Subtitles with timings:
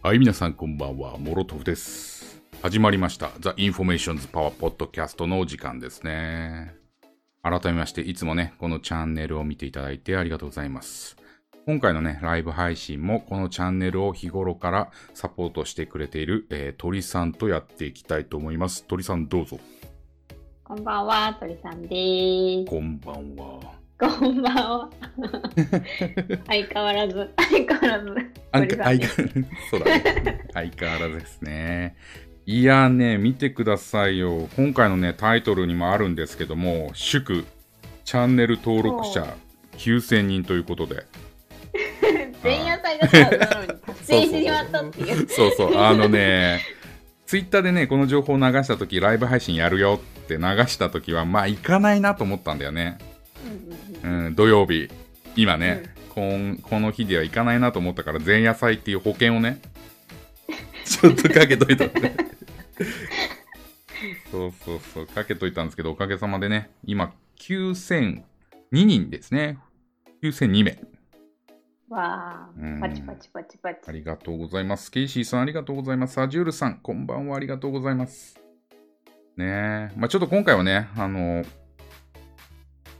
[0.00, 1.18] はい、皆さんこんばんは。
[1.18, 2.40] モロトフです。
[2.62, 3.32] 始まりました。
[3.40, 6.72] The Informations Power Podcast のお時間ですね。
[7.42, 11.16] 改めまして、いつもね、このチャンネルを見ていただいてありがとうございます。
[11.66, 18.84] 今回のね、ライブ配信もこのチャンネルを日頃からサポートしてくれている、えー鳥さんとやっていきたいと思います。
[18.84, 19.58] 鳥さんどうぞ。
[20.62, 22.70] こんばんは、鳥さんです。
[22.70, 23.72] こんばんは。
[23.98, 24.90] こんばんは。
[26.46, 28.37] 相変わらず、相変わらず。
[28.52, 29.16] 相変んです
[29.70, 30.40] そうだね。
[30.54, 31.96] 相変わらずですね。
[32.46, 34.48] いやね、見てくださいよ。
[34.56, 37.44] 今回のね、タイトルにもあるんですけども、祝、
[38.04, 39.36] チャンネル登録者
[39.76, 41.04] 9000人ということで。
[42.42, 45.28] 前夜祭がさ、なのに達成してしまったっていう。
[45.28, 46.62] そうそう、あのね、
[47.26, 52.96] ツイッターでね、この情報を流したとき、ライブ配信やるよって流したときは、まあ、行かないなと思ったんだよね。
[54.04, 54.88] うんうん、土曜日、
[55.36, 55.82] 今ね、
[56.18, 59.60] こんこの日では行かないなと思ったから、前夜祭っていう保険をね、
[60.84, 62.12] ちょっとかけといたんで。
[64.28, 68.20] そうそうそう、かけといたんですけど、おかげさまでね、今、9002
[68.72, 69.60] 人ですね。
[70.20, 70.78] 9002名。
[71.88, 73.80] わうんあ、パチパチパチパチ。
[73.86, 74.90] ありがとうございます。
[74.90, 76.20] ケイシーさん、ありがとうございます。
[76.20, 78.40] アジュールさん、こんばんは、ありがとうございます。
[79.36, 79.92] ねえ。
[79.96, 81.44] まあちょっと今回はね、あの、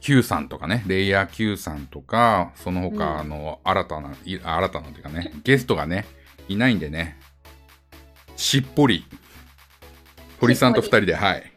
[0.01, 6.05] Q さんとかね、レイヤー Q さんとか、その他、の、新たな、い新たなというかね、ゲストがね、
[6.47, 7.17] いないんでね、
[8.35, 9.05] しっぽり、
[10.39, 11.51] 堀さんと二人で、はい。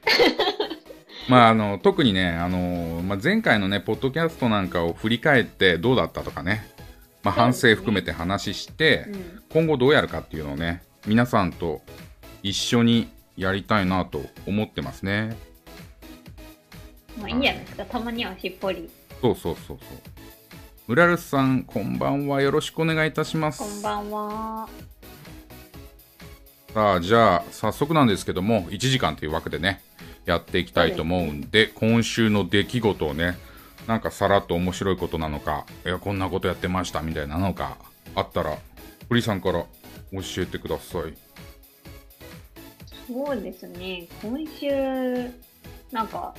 [1.28, 6.66] まあ、あの、特にね、あの、まあ、前回のね、ポッドキャストなんかを振り返ってどうだったとかね、
[7.22, 9.42] まあ、反省含めて話して、うん。
[9.50, 11.82] 今後どうやるかっていうのをね、皆さんと
[12.42, 15.36] 一緒にやりたいなと思ってますね。
[17.18, 18.90] まあいいんじゃないですか、たまにはしっぽり。
[19.20, 19.98] そうそうそうそう。
[20.88, 22.42] ムラルスさん、こんばんは。
[22.42, 23.60] よろしくお願いいたします。
[23.60, 24.68] こんばんは。
[26.74, 29.82] さあ、じゃあ、早速なんですけども、1時間という枠でね、
[30.24, 33.36] やっていきたいと思うんで、今週の出来事をね、
[33.86, 37.76] なんかさらっと面白いことなのか、いや、こんなことやってましたみたいなのか、
[38.14, 38.58] あったら、
[39.08, 39.64] 堀さんから
[40.12, 41.14] 教えてください。
[43.06, 45.30] そうですね、今週、
[45.90, 46.34] なんか、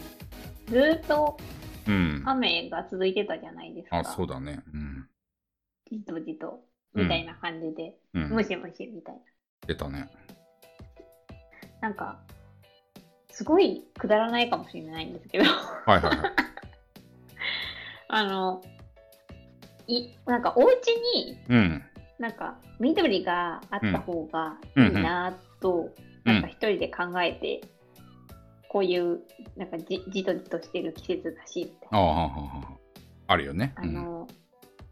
[0.67, 1.37] ずーっと
[1.87, 2.23] うん。
[2.25, 3.99] 雨が続いてたじゃないですか。
[3.99, 4.61] あ、そうだね。
[4.73, 5.07] うん。
[5.91, 6.63] じとじと、
[6.95, 8.43] うんみたいな感じで、うんム。
[8.43, 9.21] シムシみたいな。
[9.67, 10.07] 出たね。
[11.81, 12.19] なんか、
[13.31, 16.31] すごいくだらないかもしれないんですけど、はいはいはい。
[18.09, 18.63] あの、
[19.87, 21.83] い、なんかお家にうん。
[22.19, 27.59] なんか緑があった方がいいなと、うんなんか一人で考えて、
[28.73, 29.21] こういう、
[29.55, 32.77] なんかじじとじとしてる季節だし、みたいああ、はあはあはあ。
[33.27, 33.71] あるよね。
[33.77, 33.83] な。
[33.83, 34.27] あうん、の、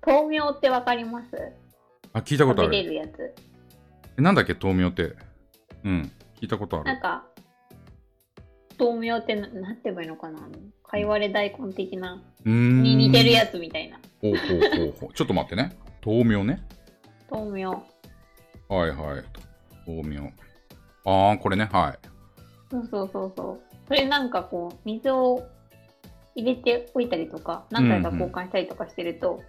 [0.06, 1.30] 豆苗ってわかります？
[2.14, 2.90] あ、聞いたことあ食べれる。
[2.92, 3.34] るやつ。
[4.20, 5.16] えなんだっけ、豆苗って。
[5.84, 6.12] うん。
[6.40, 6.86] 聞いたことある。
[6.86, 7.26] なんか、
[8.78, 10.38] 豆苗ってななんて言えばいいのかな？
[10.38, 10.50] あの
[10.84, 12.84] かいわれ大根的な、うーん。
[12.84, 14.00] に似てるやつみたいな。
[14.22, 15.14] ほうほうほうほう。
[15.18, 15.76] ちょっと待ってね。
[16.06, 16.62] 豆苗ね。
[17.32, 17.72] 豆苗。
[18.70, 19.24] はいはい。
[19.88, 20.32] 豆苗。
[21.06, 21.68] ああ、これね。
[21.72, 22.00] はい。
[22.70, 23.62] そうそうそうそう。
[23.92, 25.46] それなんかこう、水を
[26.34, 29.44] 入れておいたりとか、何回か交換したりとかしてると、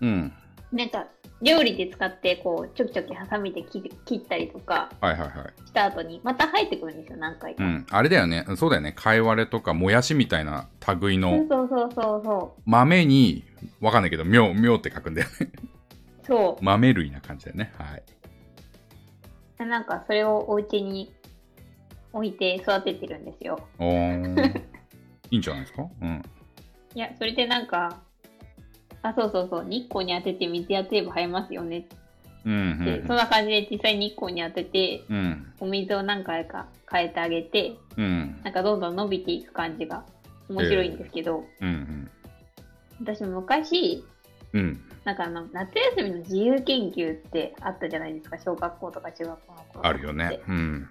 [0.00, 0.32] うん。
[0.72, 1.06] なんか
[1.40, 5.28] 料理で使ってこう、ちょきちょきハサミで切る切ったりとかはいはいはい。
[5.64, 7.62] した後に、また生えてくるんですよ、何回か。
[7.62, 7.86] うん。
[7.88, 8.44] あれだよね。
[8.56, 8.90] そうだよね。
[8.90, 10.66] かいわれとかもやしみたいな
[11.00, 13.44] 類そうのそうそうそうそ豆に、
[13.80, 15.52] わかんないけど、苗、苗って書くんだよね。
[16.24, 16.26] う。
[16.26, 17.72] そ豆類な感じだよね。
[17.78, 18.02] はい。
[19.60, 19.66] う。
[19.66, 21.12] なんかそれをお家に
[22.12, 23.58] 置いて育ててるんですよ。
[23.78, 24.62] おー。
[25.30, 25.86] いいんじゃないですか？
[26.00, 26.22] うん。
[26.94, 28.00] いや、それでなんか、
[29.02, 31.96] あ、そうそうそう、日光に当てて水やってれば生えますよねって、
[32.46, 32.52] うん。
[32.52, 35.52] うんそんな感じで実際日光に当てて、うん。
[35.60, 38.40] お水を何回か変えてあげて、うん。
[38.42, 40.04] なんかどんどん伸びていく感じが
[40.48, 42.10] 面白いんですけど、うん。
[43.00, 44.02] 私昔、
[44.54, 44.60] うん。
[44.60, 44.80] うん。
[45.04, 50.40] なんかあの夏休みの自由研究ってあったじゃないですか、小学校とか中学校の頃あるよね。
[50.48, 50.88] うん。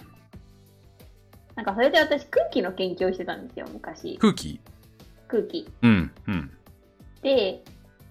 [1.57, 4.17] なんかそれで私空気の研究をしてたんですよ、昔。
[4.19, 4.59] 空気？
[5.27, 5.67] 空気。
[5.81, 6.11] うん。
[6.27, 6.51] うん。
[7.23, 7.63] で、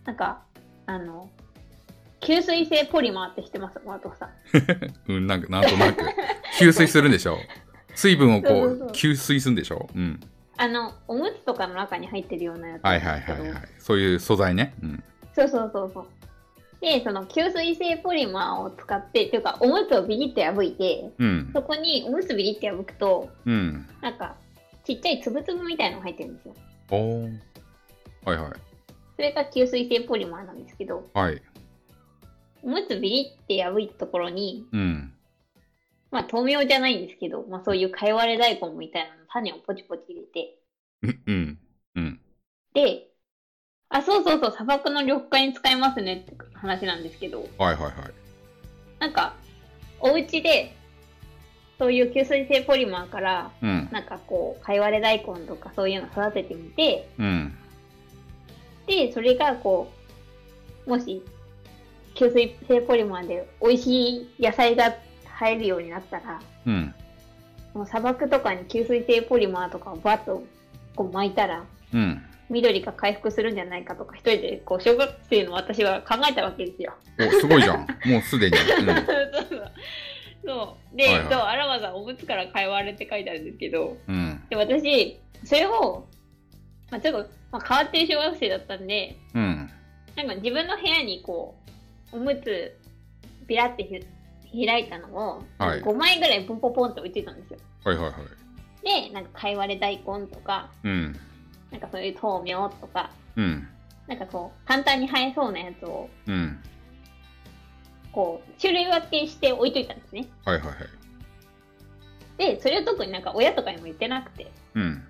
[0.05, 0.43] なんか、
[0.87, 1.31] あの、
[2.21, 3.81] 吸水性ポリマーって知ってます？
[3.87, 4.31] マートさん。
[5.13, 6.05] うん、なんか、なんとなく。
[6.59, 7.39] 吸水するんでしょ？
[7.95, 9.89] 水分をこう吸水するんでしょ？
[9.95, 10.21] うん。
[10.57, 13.21] あの、おむつとかの中に入ってるようなやつなはいはい。
[13.21, 13.63] はいはい。
[13.79, 14.75] そういう素材ね。
[14.83, 15.05] うん。
[15.35, 16.07] そうそうそうそう。
[16.81, 21.51] で、その吸水性ポリマーを使って、というか、おむつをビリッと破いて、うん。
[21.53, 23.87] そこにおむつビリッと破くと、うん。
[24.03, 24.37] なんか、
[24.85, 26.55] ちっちゃいつぶつぶみたいのが入ってるんですよ。
[26.91, 27.39] おー。
[28.25, 28.53] はいはい。
[29.17, 31.41] それが吸水性ポリマーなんですけど、はい。
[32.63, 35.13] おむつビリって破いたところに、うん。
[36.11, 40.59] まあ豆苗じゃないんですけど、まあそういうかいわれ大根みたいなの種をポチポチ入れて、
[41.03, 41.19] うん。
[41.27, 41.59] うん。
[41.97, 42.21] うん。
[42.75, 43.09] で、
[43.89, 47.93] あ、そうそうそう、砂漠の緑化に使えますねって話なんですけど、はいはいはい。
[48.99, 49.35] なんか、
[50.01, 50.75] お家で、
[51.79, 53.89] そういう吸水性ポリマーから、うん。
[53.93, 57.55] なんかこう、かいわれ大根とかそういうの育ててみて、うん。
[58.87, 59.93] で、それがこ
[60.87, 61.23] う、もし、
[62.15, 64.95] 吸水性ポリマーで美味しい野菜が
[65.39, 66.95] 生えるようになったら、うん。
[67.75, 70.43] もう砂漠とかに吸水性ポリマーとかをバッと
[70.95, 72.23] こう巻いたら、うん。
[72.49, 76.95] 緑が回復するんじゃないかとか、一人でこう小学生の私は考えたわけですよ。
[77.19, 77.87] お、すごいじゃん。
[78.07, 78.57] もうすでに。
[78.63, 78.77] そう
[79.49, 79.73] そう。
[80.45, 80.97] そう。
[80.97, 84.15] で、はいはいそう、アラマさん、おむつから通われって書いてあるんですけど、うん。
[84.15, 84.43] うん。
[84.49, 86.07] で、私、それを、
[86.91, 89.71] まあ、ちょっと、まあ、変わってる小学生だったんで、うん。
[90.17, 91.57] なんか自分の部屋にこ
[92.13, 92.77] う、おむつ、
[93.47, 97.59] ビラってひ開いたのを、はい5枚ぐらいポンポンポンって置いてたんですよ。
[97.85, 99.09] はいはいはい。
[99.09, 101.17] で、なんか、かいわれ大根とか、うん。
[101.71, 103.69] なんかそういう豆苗とか、うん。
[104.07, 106.59] なんかこう、簡単に生えそうなやつを、うん。
[108.13, 110.29] こう、種類分けして置いといたんですね。
[110.45, 110.77] はいはいはい。
[112.39, 114.51] で、それを特になんか親とかにも言ってなくて。
[114.75, 115.03] うん。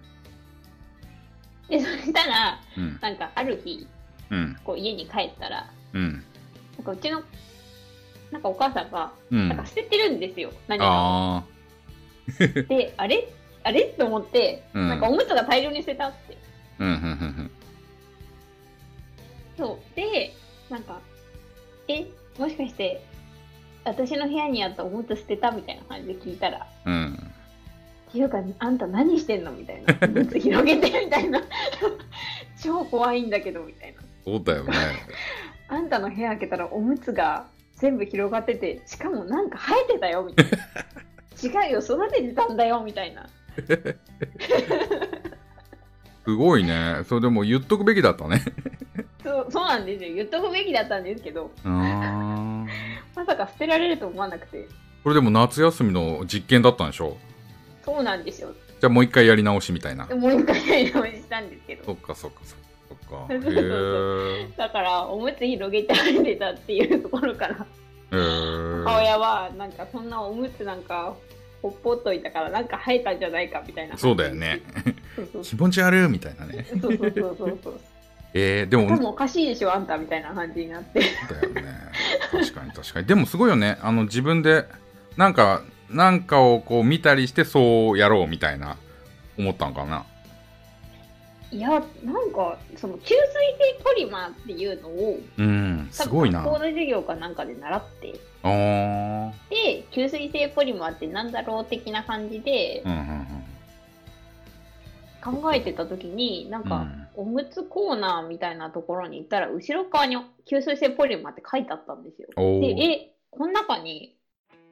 [1.68, 2.98] で、そしたら、うん。
[3.00, 3.86] なんかある日、
[4.30, 4.56] うん。
[4.64, 6.24] こう家に帰ったら、うん。
[6.76, 7.22] なんかうちの、
[8.32, 9.48] なんかお母さんが、うん。
[9.48, 10.52] なんか捨ててるんですよ。
[10.68, 11.44] 何か
[12.68, 13.28] で、あれ？
[13.62, 13.82] あれ？
[13.98, 16.35] と思って、うんなんかおむつが大量に捨てたって。
[16.78, 16.84] あ。
[16.84, 16.88] うん。
[16.88, 16.94] うん。
[16.94, 17.50] うん。
[19.56, 19.96] そう。
[19.96, 20.34] で、
[20.70, 21.00] なんか、
[21.88, 22.06] え、
[22.38, 23.02] もしかして、
[23.84, 27.14] 私の部屋にあったおむつ捨てたみたいな感じで聞いたら、うん。
[28.08, 29.52] っていうか、あんた何してんの？
[29.52, 29.94] みたいな。
[30.02, 31.42] おむつ広げてみたいな。
[32.62, 34.00] 超怖いんだけど、みたいな。
[34.24, 34.72] そうだよね。
[35.68, 37.46] あんたの部屋開けたらおむつが
[37.76, 40.56] 全部広がってて、しかもなんか生えてたよ、みたいな。
[41.66, 43.28] 違うよ、育ててたんだよ、みたいな。
[46.26, 47.02] すごいね。
[47.08, 48.42] それでも言っとくべきだったね。
[49.22, 50.14] そうそうなんですよ。
[50.14, 52.66] 言っとくべきだったんですけど、ああ。
[53.16, 54.66] まさか捨てられると思わなくて。
[55.02, 57.16] これでも夏休みの実験だったんでしょ？
[57.84, 58.52] そうなんですよ。
[58.80, 60.14] じゃあもう一回やり直しみたいなで。
[60.14, 61.84] もう一回やり直ししたんですけど。
[61.84, 62.54] そっかそっかそ
[62.94, 63.26] っか。
[63.30, 63.40] そっ
[64.56, 64.64] か。
[64.64, 67.66] だから、おむつ広げて生えてたっていうところから。
[68.10, 71.14] 母親は、なんかそんなおむつなんか、
[71.66, 73.98] ほっぽっといたから、なんか生えたんじゃないかみたいな。
[73.98, 74.60] そうだよね。
[75.42, 76.66] 気持ち悪いみたいなね。
[76.68, 77.80] そうそうそうそうそう。
[78.34, 81.00] えー、でも、多分おかしいでしょ、あんたみたいな感じになって。
[81.00, 81.62] だよね。
[82.30, 83.06] 確かに確かに。
[83.06, 83.78] でもすごいよね。
[83.80, 84.66] あの自分で、
[85.16, 88.76] なんか、なんかをこう見たりしてそうやろうみたいな、
[89.38, 90.04] 思ったんかな。
[91.56, 96.42] いや、なんか、その、吸水性ポリマーっていうのを、うん、す多ごいな。
[96.42, 98.12] 分学校の授業かなんかで習って。
[98.12, 98.18] で、
[99.90, 103.26] 吸水性ポリマーってなんだろう的な感じでうんうん
[105.24, 106.86] 考えてた時に、なんか、
[107.16, 110.16] おむつコーナーみたいなところに行ったら、後ろ側に
[110.48, 112.28] 吸水性ポリマーって書いてあったんですよ。
[112.36, 112.80] で、ー。
[112.80, 114.16] え、この中に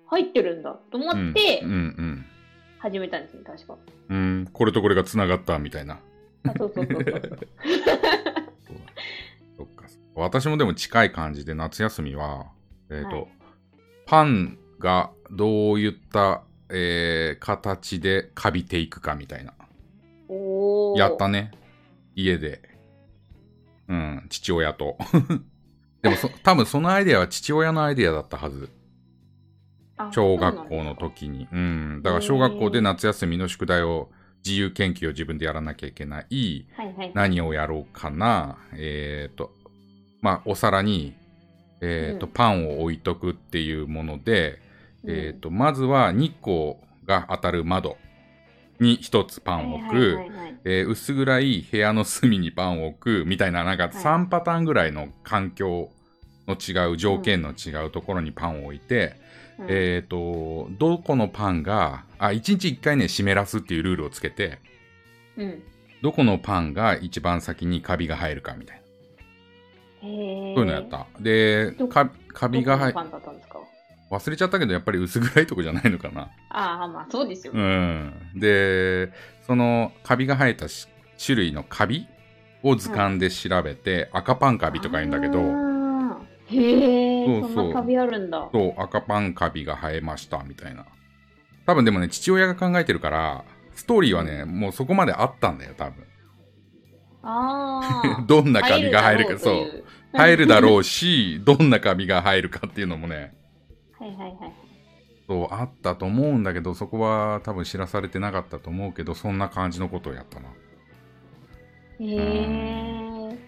[0.07, 1.65] 入ってるんだと思って
[2.79, 3.77] 始めたんですね、確か。
[4.11, 4.17] うん。
[4.17, 5.99] うん、これとこれが繋がったみたいな。
[6.49, 7.15] あ、そうそうそうそう。
[9.77, 9.87] か。
[10.15, 12.47] 私もでも近い感じで夏休みは、
[12.91, 13.29] えっ、と、はい
[14.07, 19.55] パンがどういった、えー形でカビていくかみたいな。
[20.97, 21.53] やったね。
[22.15, 22.63] 家で。
[23.89, 24.97] うん、父親と。
[26.03, 28.71] でもそ、多分そのアイデアは父親のアイデアだったはず。
[29.97, 30.97] あ小学校の。
[30.97, 31.49] 時に。
[31.51, 32.01] うん。
[32.03, 34.11] だから小学校で夏休みの宿題を、
[34.45, 36.67] 自由研究を自分でやらなきゃいけない。
[36.77, 37.13] はいはい。
[37.15, 38.59] 何をやろうかな。
[38.75, 39.53] えっ、と、
[40.21, 41.15] まあ、お皿に、
[41.81, 44.61] えっ、と、うんパンを置いとくっていうもので、
[45.05, 47.97] うんえっ、と、まずは日光が当たる窓
[48.81, 49.95] に一つパンを置く。
[49.95, 55.91] はいはいはいはいえー薄暗い部屋の隅にパンを置くみたいな、なんか3パターンぐらいの環境
[56.49, 59.15] の違う、条件の違うところにパンを置いて、
[59.59, 64.59] うんえっ、と、どこのパンが、あ、1日1回ね、湿らすっていうルールをつけて、
[65.37, 65.63] うん。
[66.03, 68.83] どこのパンが一番先にカビが生えるかみたいな。
[70.03, 70.89] そういうのやっ。
[70.89, 71.07] た。
[71.21, 73.59] でど、カカビが生えどこのパンだったんですか？
[74.11, 76.31] 忘れちゃったけど、やっぱり薄暗いとこじゃないのかな。
[76.51, 77.63] ああ、まあそうですようね。
[77.63, 78.13] ん。
[78.35, 79.11] で、
[79.47, 80.89] そのカビが生えたし
[81.25, 82.07] 種類のカビ
[82.63, 85.41] を図鑑で調べて、赤パンカビとか言うんだけど、
[86.47, 88.49] へえ、そうそうそんなカビあるんだ。
[88.53, 90.87] そう、赤パンカビが生えました、みたいな。
[91.67, 96.05] 多分でもね、父親が考えてるから、ストーリーはね、もうそこまであったんだよ、多分。
[97.23, 98.23] ああ。
[98.29, 99.55] どんなカビが生えるか、入そう。
[99.55, 103.35] だろとい入るだろうし、 どんなカビが入るかっていうのもね、
[103.99, 104.53] はいはいはい。
[105.27, 110.49] そうあったと思うんだけど、そこは多分知らされてなかったと思うけど、そんな感じのことをやったな。
[111.99, 113.39] へえ。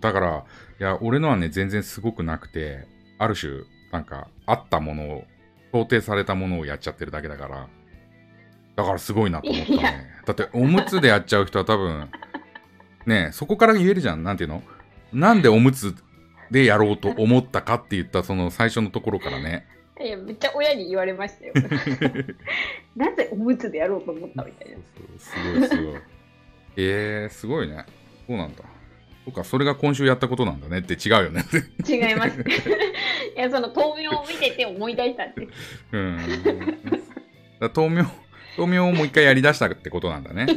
[0.00, 0.44] だから、
[0.80, 2.86] いや、俺のはね、全然すごくなくて、
[3.18, 5.24] ある種、なんか、あったものを、
[5.72, 7.68] 想定されたものをやっちゃってるだけだから、
[8.76, 10.06] だからすごいなと思ったね。
[10.26, 12.10] だって、おむつでやっちゃう人は多分、
[13.06, 14.24] ねそこから言えるじゃん。
[14.24, 14.62] なんていうの？
[15.12, 15.94] なんでおむつ
[16.50, 19.66] でやろうと思ったかって言った、その最初のところからね。
[20.00, 21.52] いや、めっちゃ親に言われましたよ。
[22.96, 24.76] なぜおむつでやろうと思ったみたいな。
[24.76, 26.00] そうそうすごいすごい。
[26.76, 27.84] えー、すごいね。
[28.26, 28.64] そうなんだ。
[29.24, 31.44] そうか、それが今週やったことなんだねって違うよね。
[31.88, 32.40] 違います。
[33.36, 35.48] いや、その豆苗を見てて思い出したって。
[35.92, 36.18] うん。
[37.58, 38.04] だ豆苗、
[38.58, 40.46] 豆苗をもう一回やり出したってことなんだね。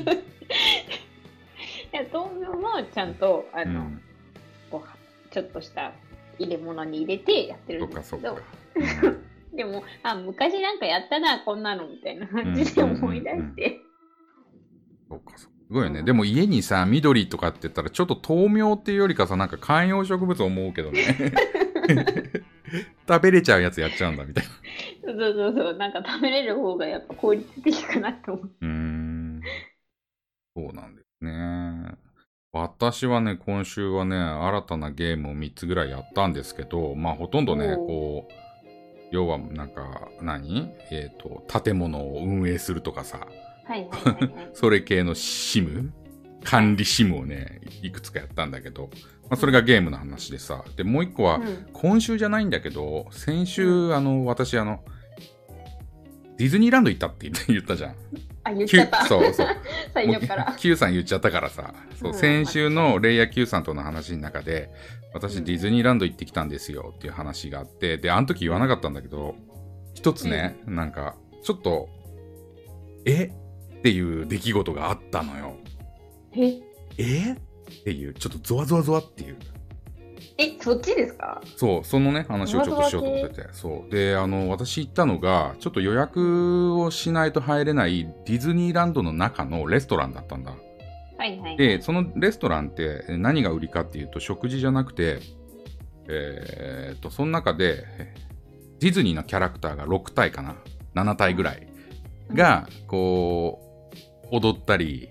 [1.94, 4.02] いや、豆苗もちゃんと、あの、うん。
[4.70, 5.94] こうちょっとした
[6.38, 8.36] 入れ物に入れてやってるそっかそっかん
[8.76, 9.16] ですけど。
[9.56, 13.80] でも、あ、昔なんかやったな、こんなのみたいな感じで思い出して。
[15.10, 15.57] そうかそうか。
[15.68, 16.02] すごいよね。
[16.02, 21.34] でも家にさ、緑とかって言ったら、ちょっと豆苗っていうよりかさ、なんか観葉植物思うけどね。
[23.08, 25.14] 食べれちゃうやつやっちゃうんだみたいな。
[25.14, 28.52] そうそうそうそう、なんか食べれる方がやっぱ効率的かなと思う。
[28.62, 29.42] うーん。
[30.56, 31.98] そうなんですね。
[32.54, 38.34] 私はね、今週はね、新たなゲームを3つぐらいやったんですけど、まあほとんどね、こう、
[39.12, 43.28] 要はなんか何、えっ、と、建物を運営するとかさ、
[43.68, 44.50] はいはいはい、はい。
[44.54, 45.94] それ系のシム？
[46.44, 48.90] 管理シムをね、いくつかやったんだけど、
[49.24, 51.68] まあ、それがゲームの話でさ、で、もう一個は、うん。
[51.74, 54.84] 今週じゃないんだけど、先週、あの、私、あの、
[56.38, 57.96] ディズニーランド行ったって言っ たじゃん。
[58.46, 59.06] あ、言っちゃった。
[59.06, 59.48] そうそう。
[59.94, 60.56] 最初から。
[60.58, 62.18] Q さん言っちゃったからさ、そう、うん。
[62.18, 64.70] 先週のレイヤー Q さんとの話の中で、
[65.14, 65.44] 私うん。
[65.44, 69.36] ディズニーランド行ってきたんですよっていう話があって、で、あの時言わなかったんだけど、
[69.94, 71.90] 一つね、なんか、ちょっと、
[73.06, 73.32] え？
[73.80, 75.56] っていう出来事があったのよ。
[76.34, 76.60] え、
[76.98, 77.34] え？
[77.34, 79.38] っていう、ちょっとゾワゾワゾワっていう。
[80.38, 81.42] え、そっちですか？
[81.56, 83.48] そう、そのね、話をちょっとしようと思ってて。
[83.54, 83.92] そう。
[83.92, 90.54] で、あの、私行ったのが、ちょっと予約をしないと入れないディズニーランドの中のレストランだったんだ。
[91.18, 91.58] はいはい。
[91.58, 95.20] で、そのレストランってえ何が売りかっていうと、食事じゃなくて、
[96.08, 98.14] えーっと、その中で、え
[98.80, 100.56] ディズニーのキャラクターが6体かな
[100.94, 101.68] ?7 体ぐらい
[102.32, 103.67] が、こう、
[104.32, 105.10] 踊ったり、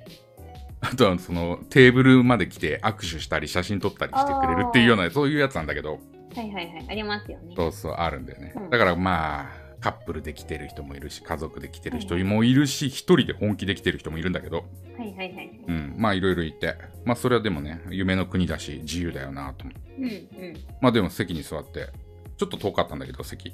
[0.81, 5.99] あとはそのテーブルまで来て握手したり写真撮ったりしてくれるっていうような、そういうやつなんだけど、
[6.35, 6.87] はいはいはい。
[6.91, 7.55] ありますよね。
[7.57, 8.53] そうそう、あるんだよね。
[8.57, 14.65] うんだからまあ、カップルで来てる人もいるし、家族で来てる人もいるし、一人で本気で来てる人もいるんだけど、
[14.99, 15.61] はいはいはい。
[15.67, 19.81] うん、まあいろいろいて、まあそれはでもね、夢の国だし、自由だよなと思って。
[19.99, 21.89] うんうまあでも席に座って、
[22.37, 23.51] ちょっと遠かったんだけど、席。
[23.51, 23.53] ん。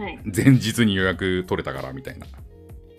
[0.00, 0.18] はい。
[0.24, 2.26] 前日に予約取れたからみたいな。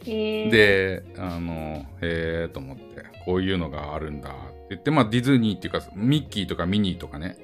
[0.06, 7.38] えー、、で、あの、へえと思って、こういうのがあるんだって言って、まあディズニーっていうか、ミッキーとかミニーとかね、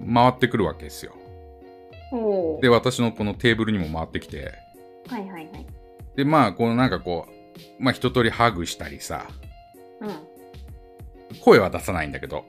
[0.00, 0.14] うん。
[0.14, 1.14] 回ってくるわけですよ。
[2.60, 4.54] で、私のこのテーブルにも回ってきて、
[5.08, 5.66] はいはいはい。
[6.16, 9.28] で、まあ、こうなんかこう、まあ一通りハグしたりさ、
[10.00, 11.40] うん。
[11.40, 12.44] 声は出さないんだけど、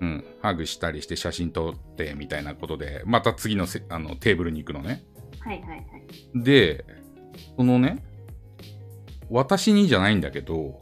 [0.00, 0.08] うん。
[0.08, 5.04] うん、ハグしたりして写真撮ってみたいなことで、また次のせあのテーブルに行くのね。
[5.40, 5.84] はいはいはい。
[6.34, 6.84] で、
[7.56, 8.02] そのね、
[9.30, 10.80] 私にじゃないんだけど、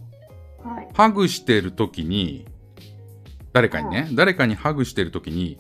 [0.62, 0.88] はい。
[0.94, 2.46] ハグしてる時に、
[3.52, 5.58] 誰かにね、誰かにハグしてる時に、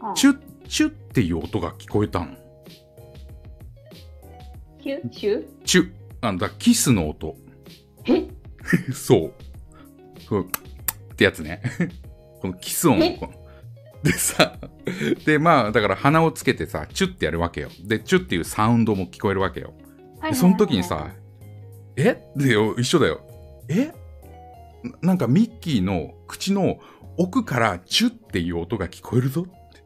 [0.00, 2.26] あチュッ、チュッっていう音が聞こえたの。
[4.80, 5.90] キュシュチュッ。
[6.20, 7.36] あのだキスの音。
[8.06, 8.28] え？
[8.92, 9.32] そう。
[10.28, 11.62] そうってやつね。
[12.40, 12.98] このキス音
[14.02, 14.58] でさ、
[15.24, 17.70] で、まあ、だから鼻をつけてさ、チュッってやるわけよ。
[17.84, 19.74] で、チュッっていうサウンドも聞こえるわけよ。
[20.20, 21.10] はいはいはいはいでその時にさ、
[21.96, 22.26] え？
[22.36, 23.20] でよ、一緒だよ。
[23.68, 23.92] え？
[24.82, 26.78] ななんかミッキーの口の
[27.16, 29.84] 奥からチュッっていう音が聞こえるぞって。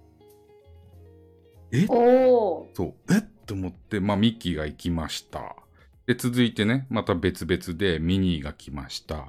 [1.73, 1.87] え？
[1.87, 3.19] そう、え？
[3.19, 5.57] っと思って、まあ、ミッキーが行きました。
[6.07, 9.27] で、続いてね、また別々でミニーが来ました。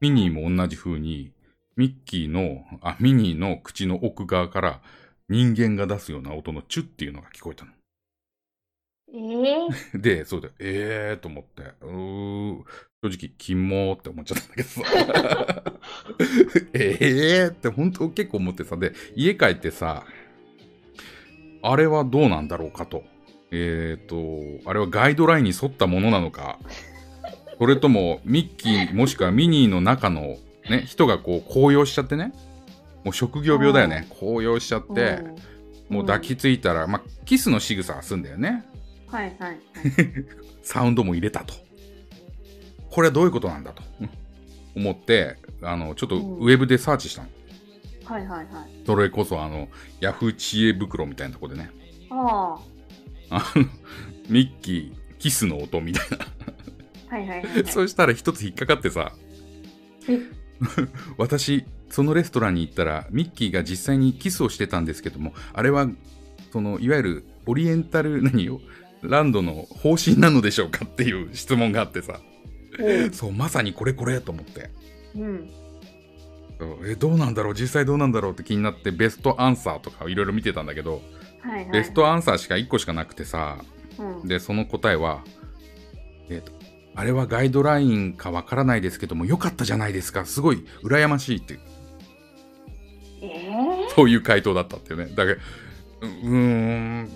[0.00, 1.32] ミニーも同じ風に、
[1.76, 4.80] ミッキーの、あ、ミニーの口の奥側から
[5.28, 7.72] 人間が出すような音のチュッっていうのが聞こえたの。
[9.16, 9.70] えー、
[10.00, 10.54] で、そうだよ。
[10.58, 11.20] えー？
[11.20, 11.62] と思って。
[11.80, 12.62] うー
[13.02, 14.82] 正直、キモーって思っちゃったんだけどさ。
[16.74, 17.48] えー？
[17.48, 18.76] って本当結構思ってさ。
[18.76, 20.04] で、家帰ってさ、
[21.62, 23.04] あれはどうなんだろうかと。
[23.52, 26.58] えーと、あれはガイドラインに沿ったものなのか、
[27.58, 30.36] それともミッキーもしくはミニーの中の
[30.68, 32.32] ね、人がこう高揚しちゃってね、
[33.04, 34.08] もう職業病だよね。
[34.10, 35.36] 高揚しちゃって、うん
[35.88, 38.64] もう抱きついたら、まあ、キスの仕草はすんだよね。
[39.06, 39.58] はいはいはい。
[40.62, 41.54] サウンドも入れたと。
[42.90, 43.82] これはどういうことなんだと
[44.74, 47.28] 思って、あの、ちょっとうんウェブでサーチしたの。
[48.04, 48.46] はいはいはい。
[48.86, 49.68] それこそ、あの、
[50.00, 51.70] ヤフー知恵袋みたいなとこでね。
[52.10, 52.58] あ
[53.30, 53.64] あの、
[54.28, 56.24] ミッキー、キスの音みたいな。
[57.10, 57.14] あ。
[57.14, 57.66] はいはいはい、はい。
[57.66, 59.12] そしたら一つ引っかかってさ、
[60.08, 60.20] え？
[61.18, 65.88] 私、そのレストランに行ったら、ミッキーが実際にキスをしてたんですけども、あれは、
[66.52, 68.60] その、いわゆるオリエンタル、何よ、
[69.08, 72.20] ランドの方針なのでしょうかっていう質問があってさ、
[73.12, 74.70] そう、まさにこれこれと思って。
[75.14, 75.50] うん。
[76.86, 77.54] え、どうなんだろう？
[77.54, 81.02] 実際どうなんだろうって気になって、ベストアンサーとかいろいろ見てたんだけど、
[81.40, 81.70] はいはい。
[81.70, 83.58] ベストアンサーしか1個しかなくてさ、
[83.98, 84.28] うん。
[84.28, 85.22] で、その答えは、
[86.28, 86.52] えっ、と、
[86.94, 90.24] あれはガイドラインかわからないですけども、よかったじゃないですか。
[90.24, 91.58] すごい羨ましいって、
[93.22, 95.14] ええそういう回答だったっていうね。
[95.14, 95.40] だけど、
[96.02, 96.36] ううー
[97.02, 97.10] ん、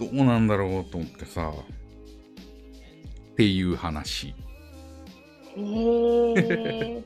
[0.00, 1.52] どうなんだろうと思ってさ、
[3.32, 4.34] っていう話。
[5.56, 6.34] ー。
[6.38, 7.04] え え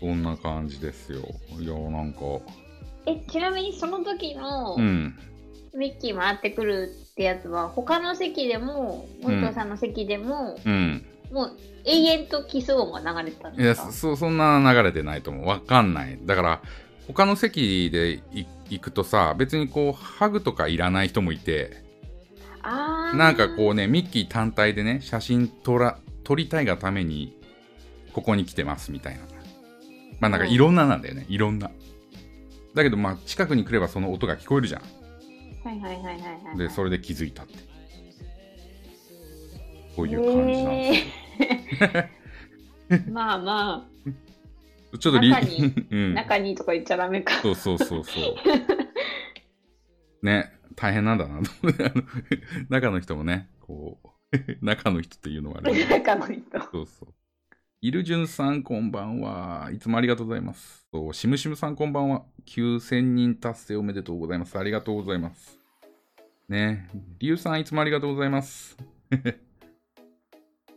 [0.00, 1.20] こんな感じですよ。
[1.58, 2.20] いや、なんか、
[3.06, 5.18] え、ちなみにその時のうん。
[5.74, 11.04] ミッキー回ってくるってやつは、他の席でも、森藤さんの席でも、うん。
[11.30, 13.92] もう永遠とキス音が流れてたんいや、ですか？
[13.92, 15.46] そ、そんな流れてないと思う。
[15.46, 16.18] わかんない。
[16.24, 16.62] だから、
[17.08, 21.84] 他の席でい行くとさ、別にこう、ハグとかいらない人もいて、
[23.16, 27.36] なんかこうね、ミッキー単体でね、写真撮ら、撮りたいがために、
[28.12, 29.20] ここに来てますみたいな。
[30.20, 31.70] まあなんかいろんななんだよね、いろんな。
[32.74, 34.82] だけどまあ近くに来ればその音が聞こえるじゃん。
[35.66, 36.58] はいはいはいはいはい。
[36.58, 37.54] で、それで気づいたって。
[39.94, 41.90] こういう感じなんですよ。
[41.90, 43.88] えー まあま
[45.00, 46.14] ちょっとリ、中に うあ、ん。
[46.14, 47.34] 中にとか言っちゃダメか。
[47.42, 48.34] そうそうそうそう。
[50.24, 51.92] ね、大変なんだなと思って。
[52.68, 54.08] 中の人もね、こう、
[54.64, 56.60] 中の人っていうのはあれ中の人。
[56.70, 57.14] そうそう。
[57.82, 59.70] イルジュンさんこんばんは。
[59.72, 60.86] いつもありがとうございます。
[60.92, 62.24] そうシムシムさんこんばんは。
[62.46, 64.58] 9000人達成おめでとうございます。
[64.58, 65.58] ありがとうございます。
[66.48, 68.76] ねリュウさんいつもありがとうございます。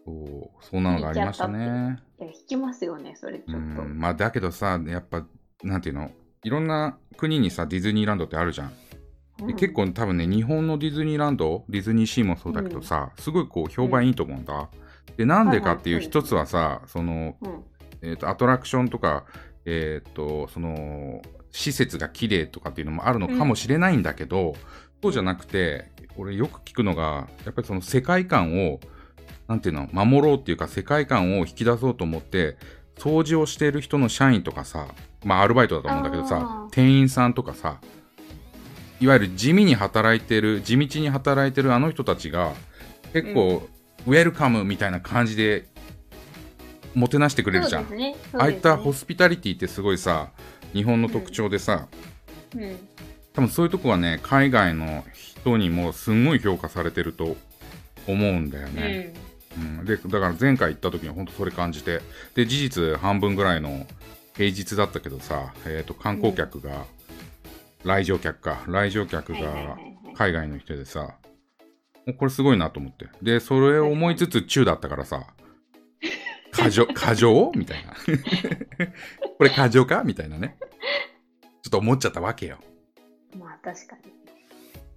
[0.06, 2.00] そう、そんなのがありましたね。
[2.20, 3.84] いや、引きますよね、それちうょっと。
[3.84, 5.26] ん、まあだけどさ、やっぱ、
[5.64, 6.12] なんていうの、
[6.44, 8.72] いろんな国にさ、ディズニーランドってあるじゃん。
[9.40, 9.56] でうん。
[9.56, 14.70] 結構多分ね、日本のディズニーランド、ディズニーシーもそうだけどさ、すごいこう評判いいと思うんだ。
[15.18, 17.64] で、なんでかっていう一つはさ、その、うん。
[18.02, 19.26] えー、とアトラクションとか、
[19.66, 21.22] えー、とその
[21.52, 24.56] 施設が綺麗とかっていうのもあるのかもしれないんだけど、
[25.02, 28.80] そうじゃなくて俺よく聞くのがやっぱりその世界観を
[29.48, 32.58] なんていうの守ろうっていうか世界観を引き出そうと思って
[32.98, 34.88] 掃除をしている人の社員とかさ
[35.24, 37.80] まあアルバイトだと思うんだけどさ店員さんとかさ
[39.00, 42.54] いわゆる地味に働いてる地道に働いてるあの人たちが
[43.14, 43.68] 結構、
[44.06, 45.66] ウェルカムみたいな感じで
[46.94, 47.84] もてなしてくれるじゃん。
[48.34, 50.30] ああいったホホスピタリティってすごいさ、
[50.74, 51.88] 日本の特徴でさ、
[52.56, 52.78] うん。
[53.34, 57.38] 多分そういうとこはね、海外の人にもすんごい評価されてると
[58.08, 59.14] 思うんだよね。
[59.58, 59.86] うん。
[59.86, 62.02] で、だから前回行った時に本当それ感じて、
[62.36, 63.86] で、事実半分ぐらいの
[64.36, 66.86] 平日だったけどさ、えっ、と、観光客が、
[67.84, 71.16] 来場客か、来場客はいはいはいがはい海外の人でさ、
[72.18, 73.08] これすごいなと思って。
[73.22, 75.28] で、それを思いつつ中だったからさ、
[76.52, 77.52] 過剰、過剰？
[77.56, 77.94] みたいな。
[79.38, 80.04] これ過剰か？
[80.04, 80.58] みたいなね。
[81.62, 82.60] ちょっと思っちゃったわけよ。
[83.34, 83.40] うん。
[83.40, 84.14] まあ確かに。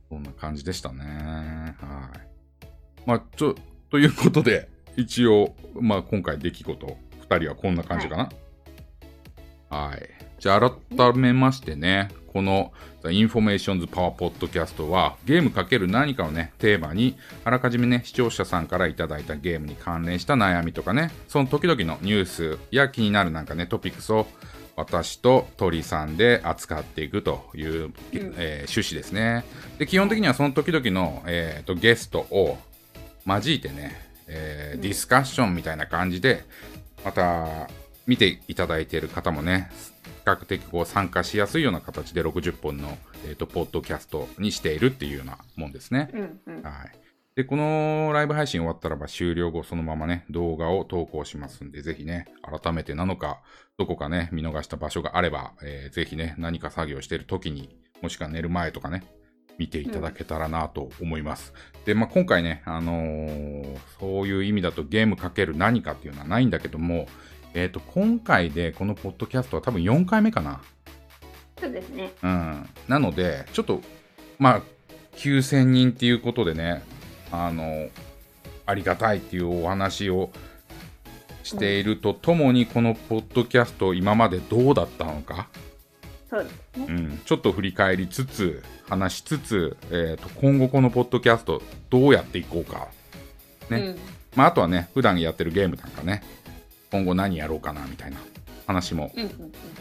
[0.08, 1.76] そんな感じでしたね。
[1.80, 3.06] はい。
[3.06, 3.54] まあ、ちょ、
[3.90, 8.30] ということで、一応、まあ今回出来事、二人はこんな感じかな。
[9.70, 10.08] はい。
[10.42, 12.72] じゃあ改めましてね、この
[13.04, 24.26] The Informations Power Podcast はゲームかける何かをね、テーマに、あらかじめね、視聴者さんからいただいたゲームに関連した悩みとかね、その時々のニュースや気になるなんかね、トピックスを
[24.74, 29.44] 私と鳥さんで扱っていくという、えー趣旨ですね。
[29.78, 32.58] で、基本的にはその時々の、えーとゲストを
[33.24, 36.42] 交えてね、えーディスカッションみたいな感じで、
[37.04, 37.68] また
[38.08, 39.91] 見ていただいている方もね、比
[40.24, 46.10] 較的こう参加しやすいような形で60本の、えー、とポッドキャストにしているっていうようなもんですね。
[46.12, 46.62] うんうん。
[46.62, 47.02] はい。
[47.34, 53.40] で、このライブ配信終わったらば終了後そのままね、動画を投稿しますんで、ぜひね、改めてなのか、
[53.78, 59.04] どこかね、見逃した場所があれば、えーぜひね、何か作業している時に、もしくは寝る前とかね、
[59.58, 61.54] 見ていただけたらなと思います。
[61.86, 67.06] で、まあ、今回ね、あのーそういう意味だとゲームかける何かっていうのはないんだけども、
[67.54, 70.60] えっ、と、今回でこのポッドキャストは多分4回目かな。
[71.60, 72.12] そうですね。
[72.22, 72.68] うん。
[72.88, 73.80] なので、ちょっと、
[74.38, 74.62] まあ、
[75.16, 76.82] 9000人っていうことでね、
[77.30, 77.88] あの、
[78.66, 80.30] ありがたいっていうお話を
[81.42, 85.48] しているとともに、このポッドキャスト、今までどうだったのか、
[86.30, 86.86] そうですね。
[86.88, 92.88] うん、ちょっと振り返りつつ、話しつつ、えーと、今後このポッドキャスト、どうやっていこうか。
[93.68, 93.98] ねうん。
[94.34, 96.22] まあ、あとはね、普段やってるゲームなんかね、
[96.92, 98.18] 今後何やろうかな、みたいな
[98.66, 99.10] 話も。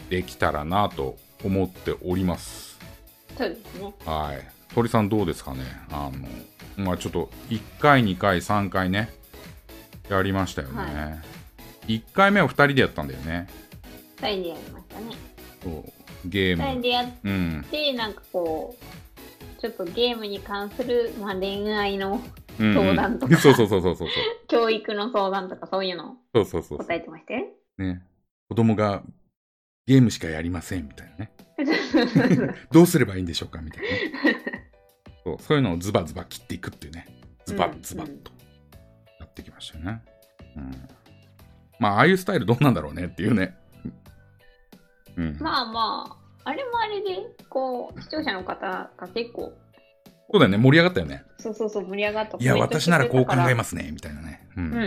[0.08, 2.78] できたらなと思っております。
[3.38, 3.94] そうですね。
[4.04, 4.48] はい。
[4.74, 5.60] 鳥さんどうですかね？
[5.90, 6.10] あ
[6.78, 9.10] の、まあちょっと1回、2回、3回ね、
[10.08, 10.74] やりましたよね。
[10.78, 11.22] は
[11.86, 13.46] 1回目は2人でやったんだよね。
[14.16, 15.06] 二人でやりましたね。
[15.62, 16.62] そうゲーム。
[16.62, 17.66] 二人でやっうん。
[17.70, 22.20] て、なんかこう、ちょっとゲームに関する、まあ、恋愛の
[22.60, 24.08] うんうん相談とかそうそうそうそうそう。
[24.48, 26.12] 教育の相談とかそういうの？
[26.12, 26.86] をそうそうそうそう。
[26.86, 27.46] 答えてましたよ
[27.78, 28.02] ね。
[28.48, 29.02] 子供が
[29.86, 31.32] ゲームしかやりませんみたいなね。
[31.58, 32.54] ね。
[32.70, 34.62] どうすればいいんでしょうかみたいなね。
[35.24, 37.06] そうそういうのをズバズバ切っていくっていうね。
[37.46, 38.30] ズバッズバッと
[39.20, 40.02] やってきましたよね。
[40.56, 40.88] うん。
[41.78, 43.56] まあ、ああいうスタイルどうなんだろうねっていうね。
[45.16, 45.36] うん。
[45.40, 49.52] まあまあ、あれもあれで、こう、視聴者の方が結構、
[50.32, 50.56] そうだよね。
[50.56, 51.24] 盛り上がったよね。
[51.38, 52.38] そうそうそう、盛り上がった。
[52.38, 53.54] いや、私ならこう考えす。
[53.54, 53.90] ますね。
[53.92, 54.48] みたいなね。
[54.56, 54.60] う。
[54.60, 54.80] うんんうん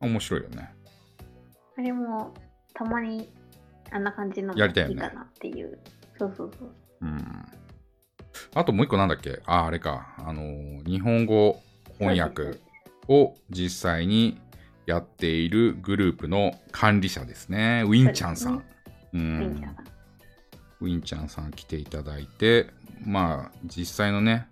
[0.00, 0.10] うん。
[0.10, 0.74] 面白いよね。
[1.78, 2.34] あれも、
[2.74, 3.32] たまに、
[3.90, 5.78] あんな感じのもやりたいかなっていう。
[6.18, 6.74] そうそうそう。
[7.00, 7.44] うん。
[8.54, 9.40] あともう一個なんだっけ？
[9.46, 10.14] あ、あれか。
[10.18, 11.60] あのー日本語
[11.98, 12.58] 翻訳
[13.08, 14.40] を実際に
[14.86, 17.82] やっているグループの管理者ですね。
[17.86, 18.64] ウィンちゃんさん。
[19.14, 19.76] ういいん
[20.80, 22.68] ウィンちゃんさん来ていただいて、
[23.04, 24.48] まあ、実際のね、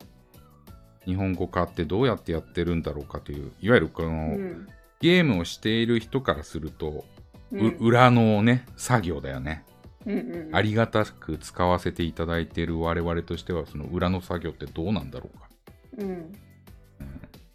[1.05, 4.69] 日本語化ってどうやってやってるんだろうかという、いわゆるこの、うん
[5.01, 7.07] ゲームをしている人からすると、
[7.53, 9.65] ううん裏のね、作業だよね。
[10.07, 15.49] うんうんありがたく使わせていただいている我々としては、その裏の作業ってどうなんだろうか。
[15.99, 16.33] うん。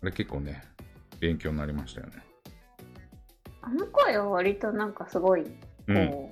[0.01, 0.63] あれ結構ね、
[1.19, 2.13] 勉強になりましたよね。
[3.61, 5.49] あの声は割となんかすごい、こ
[5.87, 6.29] う、うん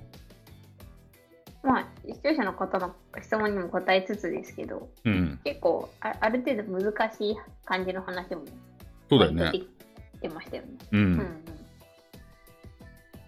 [1.64, 5.40] まあ、視聴者の方の質問にも答えつつですけど、うん。
[5.44, 8.44] 結構あ、ある程度難しい感じの話も
[9.10, 9.52] そうだよね
[10.30, 10.70] ましたよね。
[10.92, 10.98] う。
[10.98, 11.46] うんん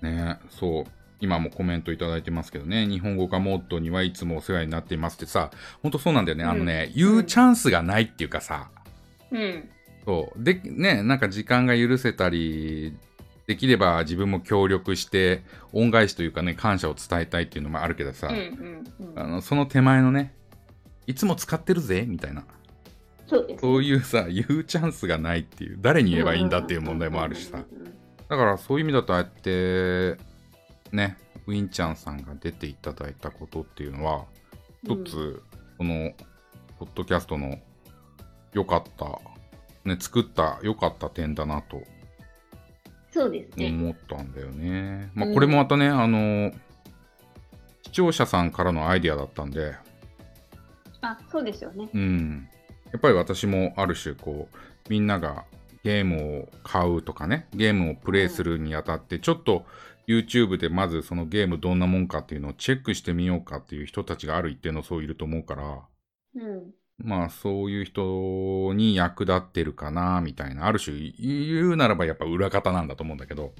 [0.02, 0.84] ねそう。
[1.22, 5.50] 今もコメントいただいてますけどね、日本語化モッドにはいつもお世話になっていますってさ、
[5.82, 6.44] ほんとそうなんだよね。
[6.44, 8.70] あのね、うん言うチャンスがないっていうかさ、
[9.32, 9.42] うん。
[9.42, 9.70] うん。
[10.06, 10.44] そう。
[10.44, 12.98] で、ね、なんか時間が許せたり、
[13.48, 18.40] できれば自分も協力して、恩返しというかね、感謝を伝えたいっていうのもあるけどさ、うんう
[19.06, 19.20] んうん。
[19.20, 20.34] あのその手前のね、
[21.06, 22.44] いつも使ってるぜみたいな、
[23.28, 23.62] そうです。
[23.62, 27.64] そういうさ、言うチャンスがないっていう、誰に言えばいいんだっていう問題もあるしさ、
[28.30, 30.18] だからそういう意味だとああやって、
[30.92, 34.26] ね、ウィンちゃんさんが出ていただいたことっていうのは、
[34.84, 35.42] 一つ、
[35.78, 36.14] この、
[36.80, 37.60] ポッドキャストの
[38.54, 39.20] 良かった、
[39.86, 41.84] ね、作った良かった点だなと
[43.16, 43.70] そうですね。
[43.70, 45.10] 思ったんだよね。
[45.14, 46.52] まあ、うんこれもまたね、あの、
[47.84, 49.74] 視聴者さんからのアイデアだったんで、
[51.00, 51.90] あ、そうですよね。
[51.94, 52.50] うん。
[52.92, 54.58] やっぱり私もある種、こう、
[54.90, 55.46] みんなが
[55.86, 59.66] ゲームを買うとかね、ゲームをプレイするにあたって、ちょっと
[60.08, 65.82] YouTube でまずそのゲームどんなもんかっていうのをチェックしてみようかっていう人たちがある一定のそういると思うから、
[66.36, 66.74] うん。
[66.98, 73.54] まあそういう人に役立ってるかな、みたいな、ある種言うならばやっぱ裏方なんだと思うんだけど、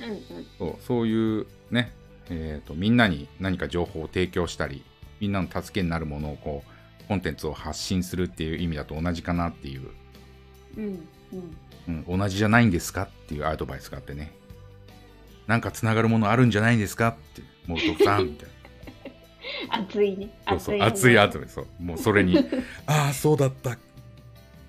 [0.00, 0.46] うんうん。
[0.58, 1.92] そうそういうね、
[2.30, 4.84] えーと、みんなに何か情報を提供したり、
[5.20, 9.88] みんなの助けになるものをこう、コンテンツを発信するっていう意味だと同じかなっていう、
[10.76, 11.08] うん
[11.86, 12.04] うん。
[12.08, 14.32] うん、同じじゃないんですかっていうアドバイスがあってね。
[15.46, 18.57] なんかつながるものあるんじゃないんですかって、モルトさんみたいな。
[19.70, 20.30] 熱いね。
[20.48, 21.14] そうそう、ね熱い。
[21.48, 22.36] そうもうそれに、
[22.86, 23.78] ああ、そうだった。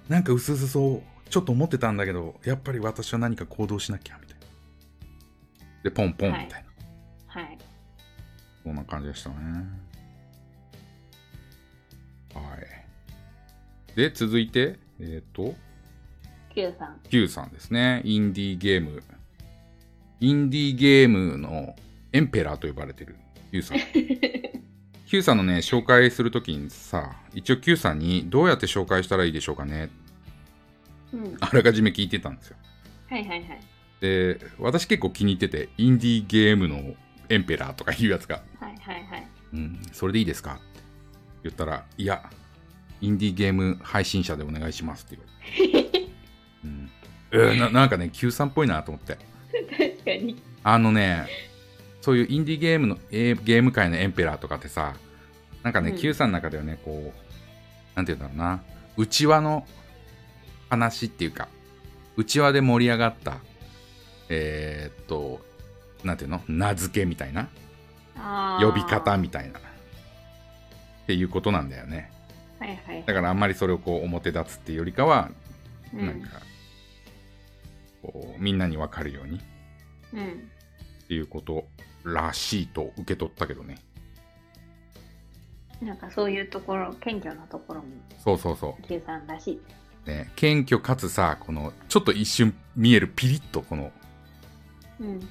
[0.08, 4.46] なんか薄々そう、ちょっと思ってたんだけど、やっぱり私は何か行動しなきゃ、みたいな。
[5.84, 6.70] で、ポンポンみたいな。
[7.28, 7.58] はい。
[8.64, 9.36] そんな感じでしたね。
[12.34, 13.96] はい。
[13.96, 15.56] で、続いて、えっ、と、
[16.54, 17.00] Q さん。
[17.10, 18.02] Q さんですね。
[18.04, 19.04] インディーゲーム。
[20.20, 21.76] インディーゲームの
[22.12, 23.16] エンペラーと呼ばれてる
[23.52, 23.78] Q さん。
[25.10, 29.90] Q さんのね、紹介するときにさ、一応 Q さんにどうやって紹介したらいいでしょうかね。
[31.12, 31.38] うん。
[31.40, 32.58] あらかじめ聞いてたんですよ。
[33.10, 33.60] はいはいはい。
[34.02, 36.94] で、私結構気に入ってて、インディーゲームの
[37.28, 39.28] エンペラーとかいうやつが、はいはいはい。
[39.54, 40.54] うん、それでいいですか？
[40.54, 40.62] って
[41.46, 42.30] 言ったら、いや、
[43.02, 45.18] インディーゲーム配信者でお願いしますって
[45.58, 46.00] 言われて。
[46.66, 46.92] うん
[47.32, 49.18] えーななんかね、Q さんっぽいなと思って。
[49.76, 50.40] 確かに。
[50.64, 51.26] あのね、
[52.10, 54.96] そういうインディーゲームの、えーゲーム界のエンペラーとかってさ、
[55.62, 58.64] なんかね、うん Q さんの中ではね、こう、なんて言うんだろうな、
[58.98, 59.64] 内輪の
[60.72, 61.50] 話っていうか、
[62.18, 63.38] 内輪で盛り上がった、
[64.28, 65.46] えーっと、
[66.04, 66.42] なんていうの？
[66.48, 67.48] 名付けみたいな？
[68.60, 69.60] 呼び方みたいな。
[69.60, 69.62] っ
[71.06, 72.12] ていうことなんだよね。
[72.58, 73.04] はいはい。
[73.06, 75.30] だからあんまりそれをこう表立つっていうよりかは、
[75.94, 76.30] うんなんか、
[78.02, 79.42] こう、みんなにわかるようにっ
[80.14, 80.50] うん。
[81.08, 81.68] ていうこと
[82.04, 83.78] らしいと受け取ったけどね。
[85.82, 87.88] なんかそういうところ、謙虚なところも、
[88.24, 89.62] そうそうそ Q さんらしい。
[90.06, 90.10] う。
[90.10, 93.92] ね、謙虚かつさ、この、ちょっと一瞬見えるピリッと、この、
[95.00, 95.30] うん。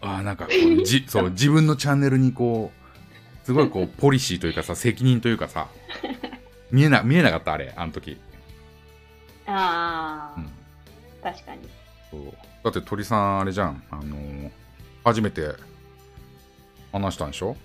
[0.00, 5.68] ああ、なんかこうじ、 そう、自分のチャンネルにこう、すごいこう、 ポリシーというかさ、責任というかさ、
[6.70, 8.18] 見えな、見えなかった、あれ、あの時。
[9.46, 10.50] ああ、うん。
[11.22, 11.68] 確かに。
[12.10, 14.50] そうだって鳥さん、あれじゃん、あのー
[15.04, 15.52] 初めて
[16.92, 17.56] 話したんでしょ？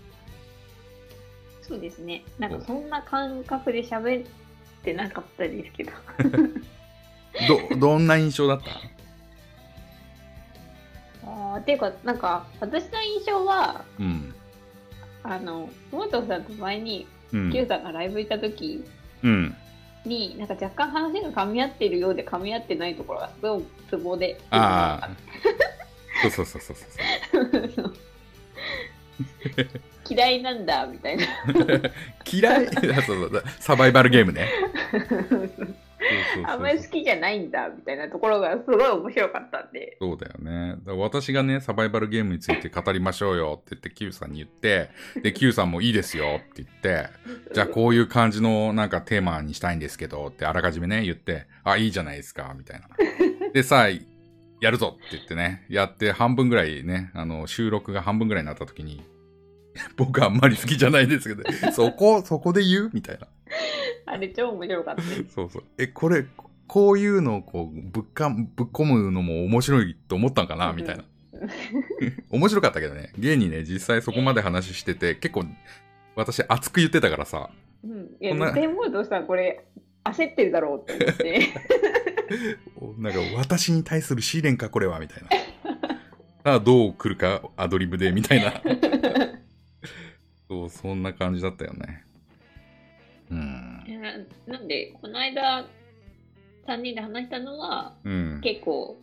[1.61, 2.23] そうですね。
[2.37, 4.27] なんかそんな感覚で喋っ
[4.83, 5.91] てなかったですけど。
[7.71, 8.71] ど、どんな印象だった？
[11.27, 14.33] ああ、っていうか、なんか、私の印象は、うん。
[15.23, 17.51] あの、モトさんと前に、うん。
[17.51, 18.85] Q さんがライブ行った時
[19.23, 19.55] うん。
[20.05, 24.39] に、なんか若干話が噛み合ってるようで噛み合ってないところがすごいツボで。
[24.51, 25.09] ああ。
[26.21, 26.75] そうそうそうそう
[27.75, 27.93] そう。
[30.09, 30.41] 嫌い？
[30.41, 31.23] なんだ、みたいな。
[32.31, 34.49] 嫌いそうそうそうサバイバルゲームね。
[36.45, 39.97] あんまり好きじゃないんだ、みたいなところがすごい面白かったんで。
[39.99, 40.75] そうだよね。
[40.85, 44.89] 私がね、サバイバルゲームについて語りましょうよって言って、Q さんに言って、
[45.23, 47.09] で、Q さんもいいですよって言って、
[47.53, 52.87] じゃあこういう感じのなんかテーマにしたいんですけどってあらかじめね、言って、あ、いいじゃないですか、みたいな。
[53.53, 53.87] でさ、
[54.61, 59.03] やるぞって言ってね、やって半分ぐらいね、あの、収録が半分ぐらいになった時に、
[59.97, 62.91] 僕あんまり好きじゃないですけど、 そこ、そこで言う？
[62.93, 63.27] みたいな。
[64.05, 65.01] あれ超面白かった。
[65.29, 65.63] そうそう。
[65.77, 66.25] え、これ、
[66.67, 70.73] こういうのをこう、ぶっか、ぶっ込むのも面白いと思ったんかな？
[70.73, 71.03] みたいな。
[72.31, 73.11] 面白かったけどね。
[73.19, 75.43] 現にね、実際そこまで話してて、結構、
[76.15, 77.49] 私熱く言ってたからさ、
[77.83, 78.15] うん。
[78.21, 79.65] いや、こんな絶対モードさん、これ、
[80.05, 81.39] 焦ってるだろうって思って。
[82.97, 85.29] なんか私に対する試練か、これは、みたいな。
[85.29, 85.99] だか
[86.43, 88.61] らどう来るか、アドリブで、みたいな。
[90.47, 92.03] そう、そんな感じだったよね。
[93.31, 93.83] うん。
[94.47, 95.65] ななんで、この間、
[96.67, 98.41] 3人で話したのは、うん。
[98.41, 98.97] 結構、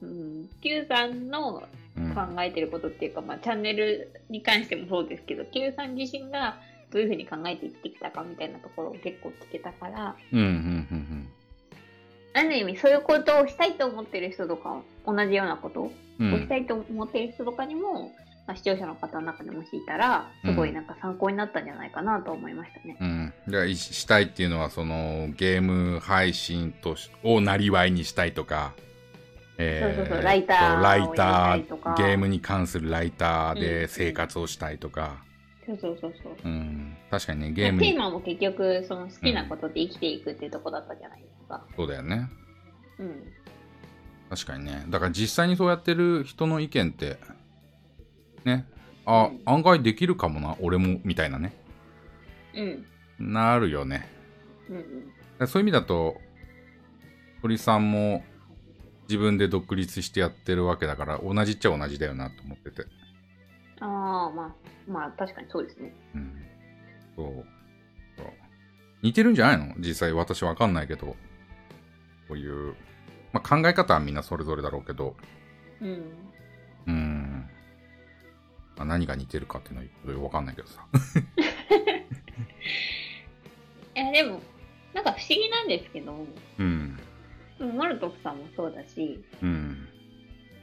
[0.00, 6.56] うん、Q さんのうん考えてることっていうか、まあ、チャンネルに関してもそうですけど、Q さん自身が
[6.90, 11.28] どういうふうに考えて生きてきたかみたいなところを結構聞けたから、うん、うん、うん、
[12.34, 15.82] ある意味そういうことをしたいと思ってる人とか、同じようなこと？
[15.82, 16.32] をうん。
[16.34, 18.12] うんしたいと思ってる人とかにも、
[18.46, 22.96] まあ、視聴者の方の中でもしいたら、すごいなんか参考になったんじゃないかなと思いましたね。
[23.00, 23.32] うん。
[23.48, 28.72] じゃあ、いしたいっていうのは、その、ゲーム配信としをなりわいにしたいとか、
[29.58, 35.22] えそうそうそうライターをライター、ゲームに関するライターうんで生活をしたいとか、
[35.66, 36.36] そうそうそうそう。
[36.44, 36.96] うん。
[37.10, 41.64] 確かにね、ゲームに、テーマも結局、その好きなことで生きていくっていうとこだったじゃないですか。
[41.76, 42.28] そうだよね。
[42.98, 43.32] うん。
[44.30, 44.84] 確かにね。
[44.88, 47.18] だから実際にそうやってる人の意見って、
[48.44, 48.66] ね、
[49.04, 51.52] あ、うん案外できるかもな、俺も、みたいなね。
[52.54, 53.32] うん。
[53.32, 54.08] なるよね。
[54.68, 54.76] うん
[55.40, 55.46] うん。
[55.46, 56.20] そういう意味だと、
[57.40, 58.24] 鳥さんも
[59.08, 62.86] 自分で独立してやってるわけだから、同じっちゃ同じだよなと思ってて。
[63.82, 64.54] ああ、まあ、
[64.90, 65.92] まあ確かにそうですね。
[66.14, 66.42] うん。
[67.16, 67.44] そう。
[69.02, 69.74] 似てるんじゃないの？
[69.78, 71.16] 実際私わかんないけど。
[72.28, 72.74] こういう、
[73.32, 75.16] まあ、考え方はみんなそれぞれだろうけど、
[75.80, 76.04] うん。
[76.86, 77.48] うん。
[78.76, 79.74] まあ、何が似てるかっていう
[80.06, 80.86] のはわかんないけどさ。
[83.96, 84.40] いや、でも、
[84.94, 86.26] なんか不思議なんですけど、
[86.58, 86.98] うん。
[87.58, 89.88] モルトフさんもそうだし、うん。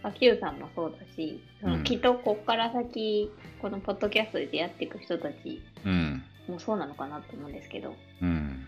[0.03, 3.31] まあ Q さんもそうだし、うんきっとこっから先、
[3.62, 6.23] このポッドキャストで出会っていく人たちうん。
[6.47, 8.67] もそうなのかなと思うんですけど、うん。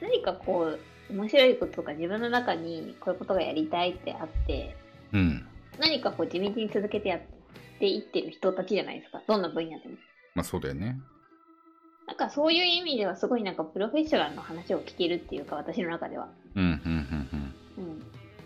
[0.00, 0.76] 何かこ
[1.10, 4.76] う、面白いこととか自分の中にこういうことがやりたいってあって、
[5.12, 5.46] うん。
[5.78, 7.20] 何かこう地道に続けてやっ
[7.78, 9.22] ていってる人たちじゃないですか。
[9.26, 9.96] どんな分野でも。
[10.34, 10.98] まあそうだよね。
[12.06, 16.28] なんかそういう意味ではすごいなんかプロフェッショナルの話を聞けるっていうか、私の中では。
[16.54, 16.64] うん。
[16.64, 16.70] うん。
[16.72, 17.28] うん。
[17.32, 17.47] うん。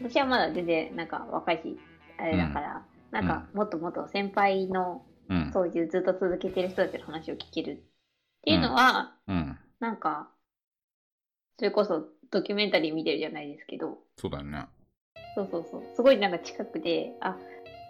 [0.03, 1.79] 私はまだ全然なんか若いし、
[2.19, 5.51] あれだから、なんかもっともっと先輩のうん。
[5.53, 7.77] そういうずっと続けてる人たちの話を聞けるっ
[8.43, 9.59] ていうのは、うん。
[9.81, 10.29] なんか、
[11.59, 14.67] それこそドキュメンタリー見てるじゃないですけど、そうだよね。
[15.35, 15.83] そうそうそう。
[15.95, 17.37] すごいなんか近くで、あ、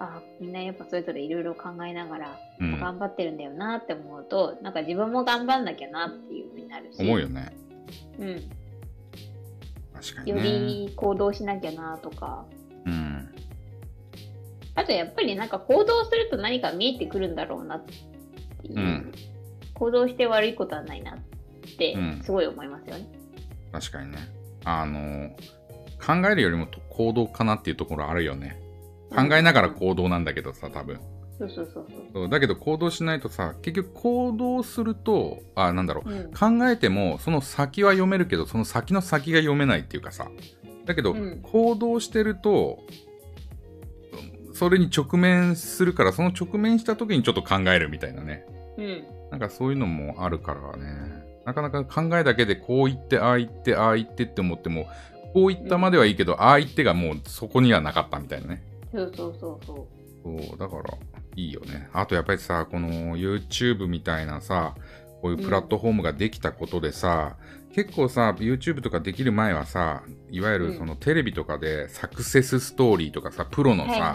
[0.01, 2.81] あみんなやっぱそれぞれいろいろ考えながらうん。
[2.81, 7.53] 頑張ってるんだよなって思うと、なんか自分も頑張んなきゃなっていうふうになるし、思うよね。
[8.19, 8.51] うん、
[10.03, 10.43] 確かによね。
[10.43, 12.45] り行動しなきゃなとか、
[12.85, 13.35] うん。
[14.75, 17.93] あとやっぱりなんか行動すると何か見えてくるんだろうなって
[18.67, 19.13] いう、うん
[19.75, 21.19] 行動して悪いことはないなっ
[21.77, 23.07] てうんすごい思いますよね。
[23.73, 24.19] 確かにね。
[24.65, 25.31] あの、
[25.99, 28.61] 考えるよりもと行動かなっていうところあるよね。
[29.11, 31.01] 考えながら行動なんだけどさ、多分。
[31.43, 36.11] そうそうそうそうだけど行動しないとさ、結局行動すると、あ、なんだろう。
[36.11, 36.21] そう。
[36.21, 40.29] うん考えても、その先は読めるけど、その先の先が読めないっていうかさ。
[40.85, 42.81] だけど、うん行動してると、
[44.55, 48.45] それに直面するから、その直面した時にちょっと考えるみたいなね。
[48.77, 49.05] うん。
[49.31, 51.23] なんかそういうのもあるからね。
[51.45, 54.89] なかなか考えだけでこう言って、ああ言って、ああ言ってって思っても、
[55.33, 58.63] こう言ったまではいいけど、ああ言ってがもうそこにはなかったみたいなね。
[58.93, 59.89] そうそうそうそ
[60.23, 60.83] そう、だから
[61.37, 61.89] いいよね。
[61.93, 64.75] あとやっぱりさ、この YouTube みたいなさ、
[65.21, 67.37] こういうプラットフォームができたことでさ、
[67.75, 73.77] 結構さ、YouTube とかできる前はさ、いわゆるそのテレビとかでサクセスストーリーとかさ、プロう。
[73.77, 74.15] のさ、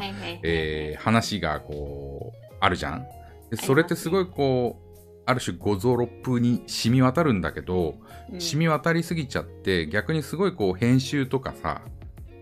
[0.99, 3.05] 話がこう、あるじゃん？
[3.49, 4.87] でそれってすごいこう、
[5.25, 7.95] ある種五臓六腑に染み渡るんだけど、
[8.31, 8.39] うん。
[8.39, 11.81] 染み渡りすぎちゃって、逆にすごいこう編集とかさ、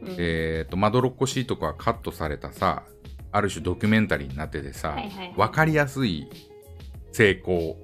[0.04, 0.16] うん。
[0.18, 2.84] えっ、と、まどろっこしいとかカットされたさ、
[3.36, 5.34] ある種ドキュメンタリーになっててさ、はいはいはい。
[5.36, 6.30] わかりやすい
[7.12, 7.78] 成功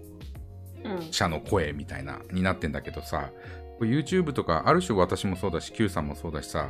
[0.84, 3.32] うん者の声みたいな、になってんだけどさ、
[3.82, 6.70] YouTube とか、ある種私もそうだし、Q さんもそうだしさ、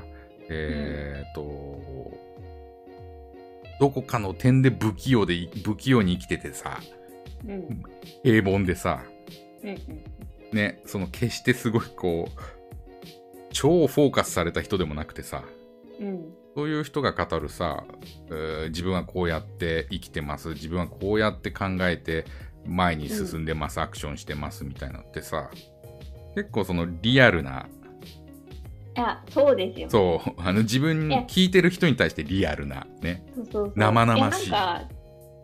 [0.50, 2.12] えっ、と、
[3.80, 6.80] どこかの点で不器用で、不器用に生きててさ、
[7.48, 7.84] うん
[8.24, 9.04] 平凡でさ、
[9.64, 9.78] うんうん。
[10.52, 12.40] ね、その決してすごいこう、
[13.54, 15.44] 超フォーカスされた人でもなくてさ、
[16.00, 17.86] うんそういう人が語るさ、
[18.30, 22.26] えー自分はこうやって生きてます、自分はこうやって考えて
[22.66, 25.50] 前に進んでます、アクションしてますみたいなのってさ、
[26.36, 27.68] 結構そのリアルな、
[28.96, 29.90] いや、そうですよ。
[29.90, 33.24] そう、あの自分に聞いてる人に対してリアルな、ね。
[33.36, 34.90] そうそうそう生々しいやなんか、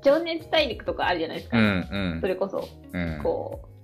[0.03, 1.57] 情熱大陸とかあるじゃないですか。
[1.57, 2.27] うんうんそ。
[2.27, 3.76] れこそ、うん、こう、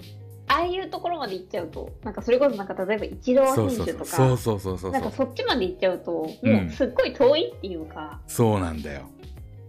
[0.54, 9.10] ああいうところまで行っちゃうと、なんかそれこそなんか例えば一郎選手とそうか、そうそうそうそうなんかそっちまで行っちゃうと、もうんうすっごい遠いっていうか、そうなんだよ。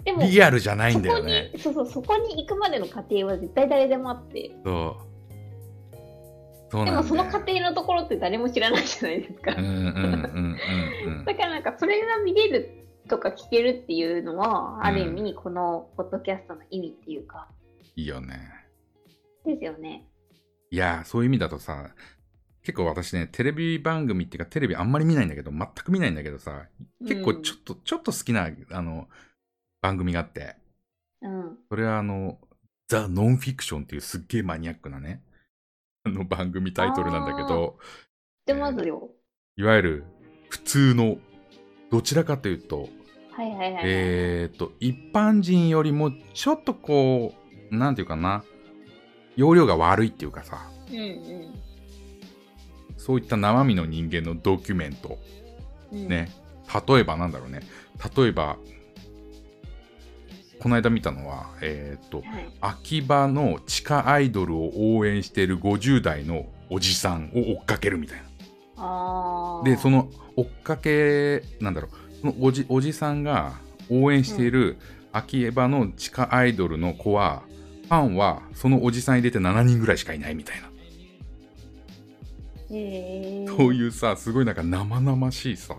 [0.04, 1.50] でも、リアルじゃないんだよね。
[1.54, 5.14] に、そうそう、そこに行くまでの過程は絶対誰でもあって、そう。
[6.70, 6.90] そうで。
[6.90, 9.54] もその過程のところって誰も知らないじゃないですか。
[9.56, 10.58] うんうんうんうん
[11.06, 11.24] うん。
[11.24, 17.48] だからなんかそれが見れるとか聞けるっていうのは、ある意味このポッドキャストの意味っていうか、
[17.96, 18.38] いいよね。
[19.46, 20.06] ですよね。
[20.74, 21.90] いやー、そういう意味だとさ、
[22.64, 26.66] 結構私ね、テレビ番組っていうか、テレビあんまり見ないんだけど、全く見ないんだけどさ、
[27.06, 29.08] 結構ちょっと、ちょっと好きな、あの、
[29.80, 30.56] 番組があって、
[31.22, 31.58] うん。
[31.68, 32.40] それはあの、
[32.88, 35.22] ザ・ノンフィクションっていうすっげえマニアックなね、
[36.02, 37.78] あの番組タイトルなんだけど、
[38.48, 39.10] 知ってますよ。
[39.56, 40.04] いわゆる
[40.48, 41.18] 普通の、
[41.92, 42.88] どちらかというと、
[43.30, 43.82] はいはいはいはい。
[43.84, 47.32] えー、と、一般人よりもちょっとこ
[47.70, 48.42] う、なんていうかな、
[49.36, 51.54] 容量が悪いっていうかさ、うんうん。
[52.96, 55.18] そういった生身の人間のドキュメント、
[55.92, 56.30] うん、ね、
[56.86, 57.60] 例えばなんだろうね、
[58.16, 58.56] 例えば、
[60.60, 62.48] この間見たのは、えー、と、はい。
[62.60, 68.18] 秋葉の地下アイドルを応援している50代のおじさんを追っかけるみたい
[68.76, 69.62] な。
[69.64, 73.52] で、その追っかけ、なんだろう、そのおじおじさんが
[73.90, 74.78] 応援している
[75.12, 77.42] 秋葉の地下アイドルの子は、
[77.84, 80.68] ファンはそのおじさん入れて7人ぐらいしかいないみたいな。
[83.56, 85.76] そういうさ、すごいなんか生々しいさ、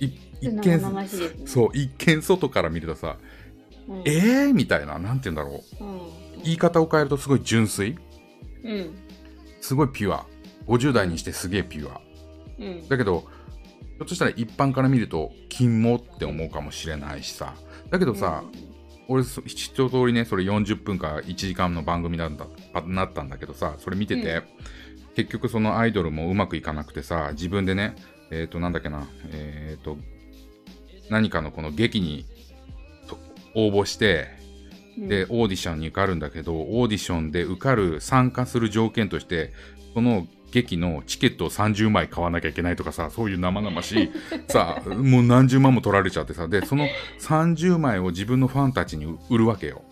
[0.00, 0.80] い一見、ね。
[1.44, 3.18] そう、一見外から見るとさ、
[3.88, 4.02] うん。
[4.04, 5.84] えーみたいな、なんて言うんだろう。
[5.84, 6.00] うん。
[6.44, 7.96] 言い方を変えるとすごい純粋
[8.64, 8.94] うん。
[9.60, 10.26] すごいピュア。
[10.66, 12.00] 50代にしてすげえピュア。
[12.58, 12.88] うん。
[12.88, 17.54] だけど、ひょっとしたら一般から見ると、金もって思うかもしれないしさ。
[17.90, 18.44] だけどさ、
[19.08, 22.46] 俺、そ一通りね、それ40分か1時間の番組なんだ
[22.86, 24.42] なったんだけどさ、それ見てて、うん。
[25.14, 27.96] 結局そのアイドルもうまくいかなくてさ、自分でね、
[28.30, 29.98] えっ、と、なんだっけな、えっ、と、
[31.10, 32.24] 何かのこの劇に
[33.08, 33.18] と
[33.54, 34.28] 応募して、
[34.98, 39.52] うん、で、オーディションに受かるんだけど、オーディションで受かる参加する条件として、
[39.94, 44.10] その劇のチケットを30枚買わなきゃいけないとかさ、そういう生々しい、
[44.48, 46.86] さ、もう何十万も取られちゃってさ、で、その
[47.20, 49.82] 30枚を自分のファンたちに売るわけよ。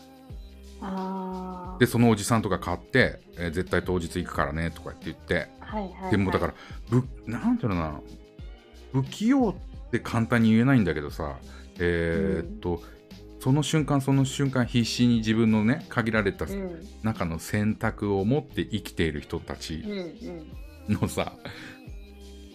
[1.78, 6.10] で、そのおじさんとか買って、えー絶対当日行くからね、とかって言って、はいはい、はい。
[6.10, 6.54] でもだから、
[6.90, 8.00] ぶ、なんていうのかな、
[8.92, 11.38] 不器用って簡単に言えないんだけどさ、
[11.78, 12.82] えーっと、
[13.40, 16.86] その瞬間その瞬間必死に自分のね限られたうん。
[17.02, 19.82] 中の選択を持って生きている人たち。
[20.88, 21.34] のさ、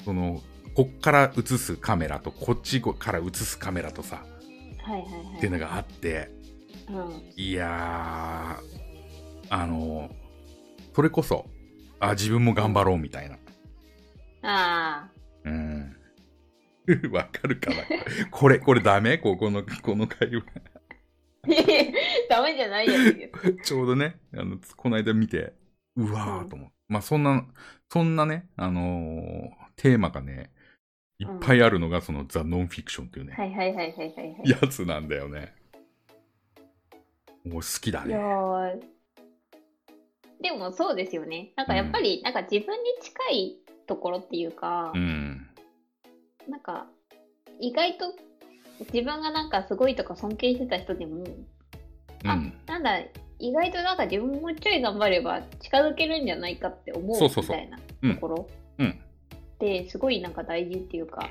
[0.03, 0.41] その
[0.75, 4.25] こっから映すカメラとこっちから映すカメラとさ、
[4.83, 5.37] はいはいはい。
[5.37, 6.29] っていうのがあって
[6.89, 7.23] うん。
[7.35, 8.85] いやー
[9.49, 10.09] あの
[10.93, 11.45] それこそ
[11.99, 13.37] あ自分も頑張ろうみたいな
[14.43, 15.09] あ
[15.45, 15.95] うん
[17.11, 17.77] わかるかな
[18.29, 19.17] これこれダメ？
[19.17, 20.43] ここのこの会話
[20.74, 20.74] あ。
[22.29, 23.53] ダメじゃないやつです。
[23.63, 25.53] ちょうどねあのこの間見て
[25.95, 27.45] うわーと思う、まあそんな
[27.89, 30.51] そんなねあのーテーマがね
[31.19, 34.49] いっぱいあるのがそのザ・ノンフィクションっていうね、はいはいはいはいはいはい。
[34.49, 35.53] やつなんだよね。
[37.45, 38.15] もう好きだね。
[38.15, 38.81] ー。
[40.41, 41.53] でもそうですよね。
[41.55, 45.47] なんかやっぱり、なんか自分に近いところっていうか、うん。
[46.49, 46.87] なんか
[47.59, 48.13] 意外と
[48.79, 51.23] 自分がなんかすごいとか尊敬してた人でも、
[52.25, 52.53] あうん。
[52.65, 52.99] なんだ、
[53.39, 57.57] 意外となんか自分もうちょい頑張れば近づけるんじゃないかって思うそうそうそう。
[57.57, 58.15] みたいなうん。
[58.15, 58.49] ところ
[58.79, 58.89] うん。
[58.89, 61.29] ってすごいなんか大事っていうか、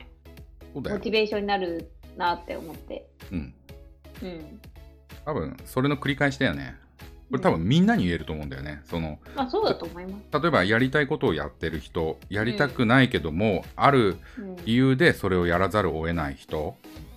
[0.73, 3.07] そうモチベーションになるなって思って。
[3.31, 3.55] うん。
[4.23, 4.61] うん。
[5.25, 6.77] 多分それの繰り返しだよね。
[7.31, 8.81] これ多分みんなに言えると思うんだよね。
[8.85, 10.41] そのまあそうだと思います。
[10.41, 14.57] 例えばやりたいことをやってる人やりたくないけども、あるうん。
[14.65, 16.77] 理由でそれをやらざるを得ない人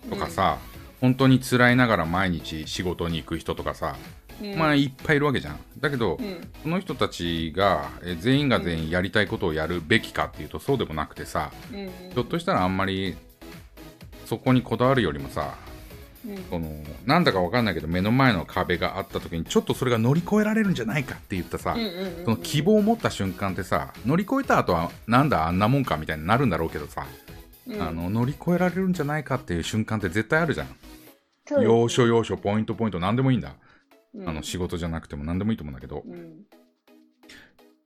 [0.09, 0.57] とかさ、
[1.01, 3.95] 本当に辛いながら毎日仕事に行く人とかさ、
[4.41, 4.55] うん。
[4.55, 5.59] まあいっぱいいるわけじゃん。
[5.79, 6.47] だけど、うん。
[6.63, 13.15] その人たちがえ全員が全員やりたいことをやるべきかっていうとそうでもなくてさうんひょっとしたらあんまり
[14.25, 15.55] そこにこだわるよりもさ
[16.27, 16.37] うん。
[16.49, 22.25] そのなんだかわかんないけど目の前の壁があった時にちょっとそれが乗り越えられるんじゃないかって言ったさ、うんうんうんうん。
[22.25, 27.05] その希望を持った瞬間ってさ乗り越えた後はなんだあんなもんかみたいになるんだろうけどさ、
[27.67, 27.81] うん。
[27.81, 30.67] あの乗り越えられるんじゃないかっていう瞬間って絶対あるじゃん、
[31.61, 33.55] 要所要所ポイントポイント何でもいいんだ、
[34.13, 34.29] うん。
[34.29, 36.43] あの仕事じゃなくても何でもいいと思うんだけど、うん。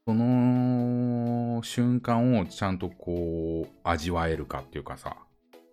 [0.05, 5.15] その瞬間をちゃんとこう味わえるかっていうかさ。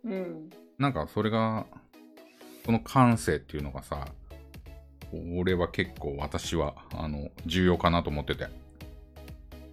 [0.04, 0.50] うん。
[0.78, 1.66] なんかそれが
[2.64, 4.06] その感性っていうのがさ
[5.36, 8.46] 俺は結構私はあの重要かなと思ってて。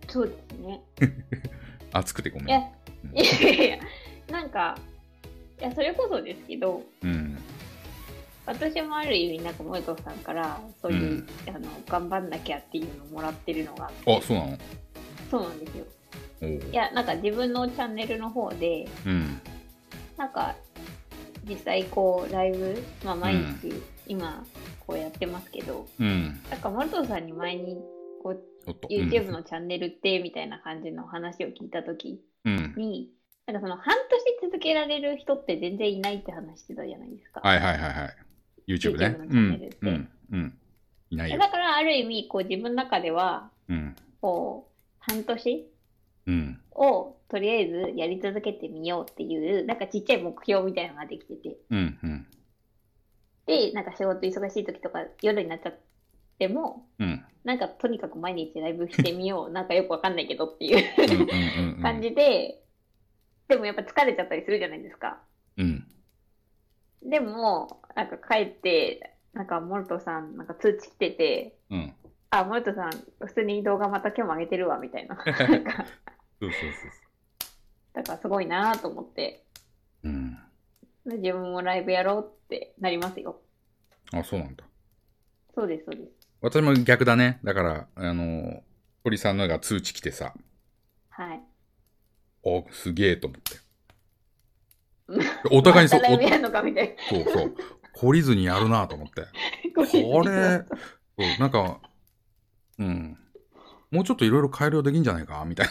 [0.08, 0.82] そうですね。
[1.92, 2.50] 熱くてごめん。
[2.50, 3.80] いやいやいや、
[4.30, 4.78] なんか、
[5.60, 7.38] いや、それこそですけど、うん
[8.48, 11.28] 私もある意味、なんか、萌子さんから、そういう、うん。
[11.50, 14.58] あの、頑張んなきゃっていうのをもらってるのが、あそうなの？
[15.32, 15.86] そうなんですよ。
[16.48, 19.42] いや、なんか自分のチャンネルの方で、うん。
[20.16, 20.56] なんか、
[21.50, 23.74] 実際こう、ライブ、まあ、毎日、
[24.06, 24.46] 今、
[24.86, 26.40] こうやってますけど、うん。
[26.52, 27.78] なんか、森藤さんに前に、
[28.22, 28.44] こう、
[28.92, 32.76] YouTube のチャンネルって、みたいな感じの話を聞いたときうん。
[32.78, 33.10] に、
[33.48, 33.96] なんかその、半
[34.42, 37.42] 年続けられる人って全然いないって話してたじゃないですか。
[37.42, 38.16] はいはいはいはい。
[38.68, 39.06] YouTube ね。
[39.06, 39.78] YouTube のチャンネルって。
[39.82, 40.58] うんうん
[41.12, 41.38] いないよ。
[41.38, 43.96] だから、ある意味、こう、自分の中では、うん。
[44.22, 45.68] こう、半年
[46.26, 46.62] うん。
[46.72, 52.28] を、とりあえずやり続けてみようっていう、なんかちっちゃい目標みたいなのができてて、うんうん。
[53.46, 55.80] で、なんか仕事忙しい時とか夜になっちゃっ
[56.40, 57.24] ても、うん。
[57.44, 59.52] なんかとにかく毎日ライブしてみよう。
[59.52, 62.65] なんかよくわかんないけどっていう 感じで、
[63.48, 65.20] でもやっぱ疲れちゃったりするじゃないですか。
[65.58, 65.88] うん
[67.08, 71.94] でも、なんか帰って、なんかモルトさん、なんか通知来てて、うん
[72.32, 72.90] あ、モルトさん、
[73.20, 75.16] 普通に動画また今日も上げてるわ、みたいな。
[75.16, 75.26] なん
[75.64, 75.86] か、
[76.42, 76.92] そうそうそう
[77.94, 79.46] だからすごいなと思って、
[80.04, 80.38] うん
[81.06, 83.40] 自分もライブやろうってなりますよ。
[84.12, 84.64] あそうなんだ
[85.54, 86.28] そうです、そうです。
[86.42, 88.64] 私も逆だねだからあの
[89.04, 90.34] 堀さんのが通知来てさ
[91.10, 91.42] はい。
[92.46, 93.60] おすげえと思って。
[95.52, 97.56] お互いにそう またライブやるのかみたいそうそう。
[97.96, 99.22] 懲りずにやるなと思って。
[99.22, 99.28] な。
[99.28, 100.66] これ
[101.18, 101.82] そうなんか
[102.78, 103.18] うん。
[103.92, 105.68] もうちょっといろいろ改良できんじゃないかみたい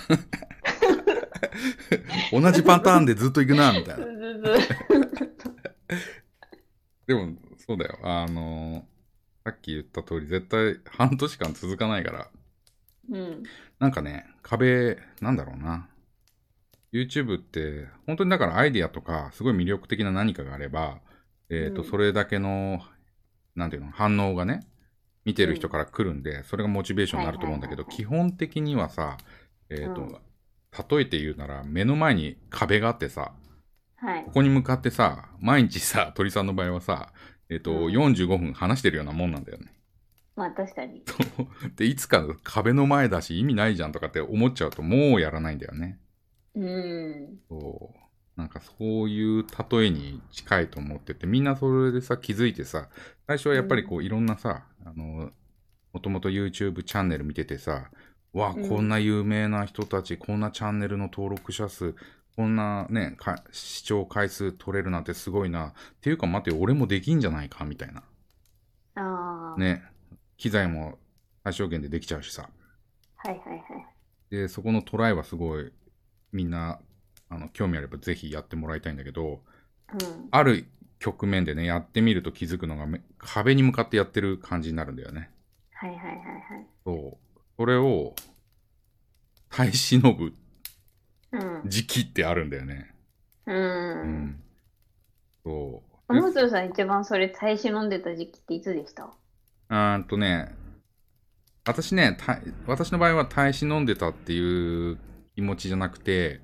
[2.32, 2.40] な。
[2.40, 4.04] 同じパターンでずっといくなみたいな。
[7.06, 7.98] でもそうだよ。
[8.02, 8.86] あの
[9.44, 12.28] さっき言った通り絶対半年間続かないから。
[13.10, 13.42] うん。
[13.78, 15.88] なんかね、壁、なんだろうな。
[16.94, 21.00] YouTube って、本当にだからアイディアとか、すごい魅力的な何かがあれば、
[21.50, 22.80] えっ、と、うんそれだけの、
[23.56, 24.64] なんていうの、反応がね、
[25.24, 29.18] 見てる人から来るんで、それがモチベーションになると思うんだけど、基本的にはさ、
[29.70, 30.16] えっ、と、うん
[30.90, 33.32] 例えて言うなら、目の前に壁があってさ、
[33.94, 34.32] はいこ。
[34.32, 37.12] こに向かってさ、毎日さ、鳥さんの場合はさ、
[37.48, 39.72] えっ、と、うん45分話してるようなもんなんだよね。
[40.34, 41.04] まあ確かに。
[41.76, 46.00] で、いつか壁の前だし意味ないじゃんとかって思っちゃうともうやらないんだよね。
[46.54, 47.38] うん。
[47.48, 48.04] そう。
[48.36, 52.88] なんかそういう例えに近いと思ってて、みんなそれでさ、気づいてさ、
[53.26, 55.30] 最初はやっぱりこういろんなさ、あの、
[55.92, 57.90] もともと YouTube チャンネル見ててさ、
[58.32, 61.94] わあ、うんこんな有名な人たち、こんなチャンネルの登録者数、
[62.36, 65.68] こんなね、か視聴回数取れるなんてすごいな。
[65.68, 68.02] っていうか待って、俺もできんじゃないかみたいな。
[68.96, 69.60] ああ。
[69.60, 69.84] ね。
[70.36, 70.98] 機材も
[71.44, 72.48] 最小限でできちゃうしさ。
[73.16, 73.60] はいはいはい。
[74.30, 75.72] で、そこのトライはすごい、
[76.34, 76.80] みんな、
[77.30, 79.40] あの、興味あればぜひやってもらいたいんだけど、
[79.92, 80.28] うん。
[80.30, 80.66] ある
[80.98, 85.30] 局面でね、やってみると気づくのがめ、壁に向かってやってる感じになるんだよね。
[85.72, 86.66] はいはいはいはい。
[86.84, 87.40] そう。
[87.56, 88.14] それを、
[89.48, 90.34] 耐え忍ぶ
[91.32, 91.62] うん。
[91.66, 92.92] 時期ってあるんだよね。
[93.46, 93.52] う。
[93.52, 94.42] うんん。
[95.44, 95.94] そう。
[96.08, 99.04] 小野鶴さん一番それ耐え忍んでた時期っていつでした？
[99.04, 100.54] うーんとね、
[101.64, 104.98] 私ね、た私の場合は耐え忍んでたっていう
[105.34, 106.40] 気持ちじゃなくて、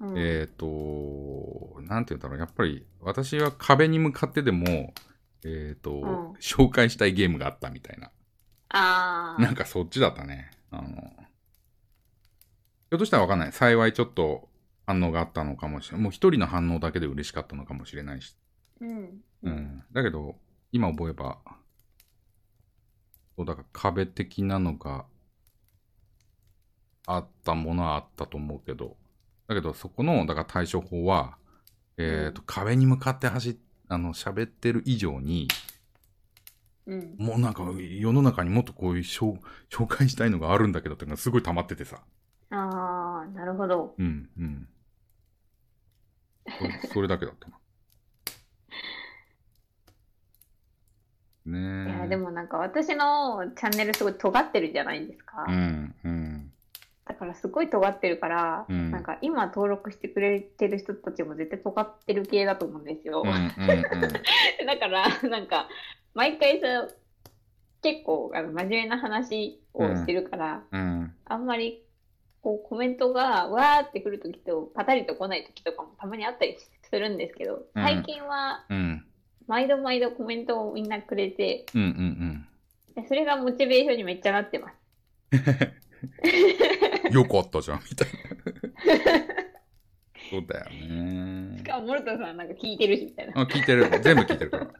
[0.00, 0.18] うん。
[0.18, 4.94] えっ、と、なんて言うんだろう、やっぱり私は壁に向かってでも、
[5.44, 8.10] えっ、と、ん紹介したいゲームがあったみたいな。
[8.70, 9.42] ああ。
[9.42, 10.50] なんかそっちだったね。
[10.70, 13.52] あの、ひょっとしたらわかんない。
[13.52, 14.48] 幸いちょっと
[14.86, 16.02] 反応があったのかもしれない。
[16.04, 18.36] もう一人の反応だけで嬉しかったのかもしれないし。
[18.80, 19.20] うん。
[19.42, 19.82] うん。
[19.92, 20.36] だけど、
[20.72, 21.38] 今覚えば、
[23.36, 25.04] そうだから壁的なのが
[27.08, 28.96] あったものはあったと思うけど、
[29.48, 31.36] だけどそこの、だから対処法は、
[31.96, 33.56] えっ、と、壁に向かって走っ、
[33.88, 35.48] あの、喋ってる以上に、
[36.86, 37.14] うん。
[37.18, 39.38] もうなんか世の中にもっとこういう紹
[39.70, 42.00] 紹介したいのがあるんだけどっていうのがすごい溜まっててさ。
[42.50, 43.94] ああ、なるほど。
[43.98, 44.68] うん、うん。
[46.82, 47.58] そそれだけだったな。
[51.84, 51.96] ねえ。
[51.96, 55.44] いや、でもなんか私のチャンネルすごい尖ってるじゃないですか。
[55.46, 56.52] うん、うん。
[57.08, 63.22] だからすごい尖ってるから、うんなんか今登録してくれてる人たちも絶対尖ってる系だと思うんですよ。
[63.24, 63.46] うん、うん、うん。
[64.66, 65.68] だから、なんか、
[66.14, 66.88] 毎回さ、
[67.82, 71.84] 結構あの真面目な話をしてるから、うん、あんまり
[72.42, 76.56] こうコメントがわーってくるときとパタリと来ないときとかもたまにあったり
[76.90, 79.04] するんですけど、うん最近はうん、
[79.46, 82.46] 毎度毎度コメントをみんなくれて、うん、うん、
[82.94, 84.74] でそれがモチベーションにめっちゃなってます。
[87.06, 87.12] うん。
[87.12, 88.14] よかったじゃん、みたいな。
[90.30, 91.64] そうだよねし。
[91.64, 93.40] かも、モルトさんなんか聞いてるし、みたいな。
[93.40, 93.88] あ、聞いてる。
[94.02, 94.68] 全部聞いてるから。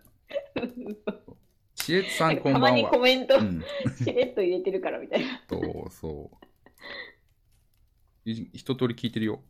[1.75, 2.99] しえつさん、こんばんはたまにコ。
[2.99, 3.65] メントうん。
[3.97, 5.43] しれっと入れてるから、みたいな。
[5.49, 8.31] そうそう。
[8.31, 9.41] い一通り聞いてるよ。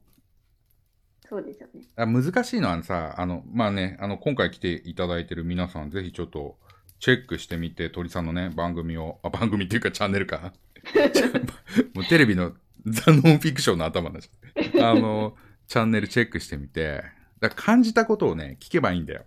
[1.29, 1.83] そうですよね。
[1.97, 6.57] あ難しいのはさ、あの、まあね、あの、今回来ていただいてる皆さん、ぜひちょっと
[7.01, 10.53] チェックしてみて、鳥さんのね、番組を、あ、番組っていうかチャンネルか。
[11.95, 12.55] もうテレビの
[12.87, 14.31] ザ・ノンフィクションの頭だし。
[14.81, 15.37] あの、
[15.67, 17.05] チャンネルチェックしてみて、
[17.41, 19.25] だ感じたことをね、聞けばいいんだよ。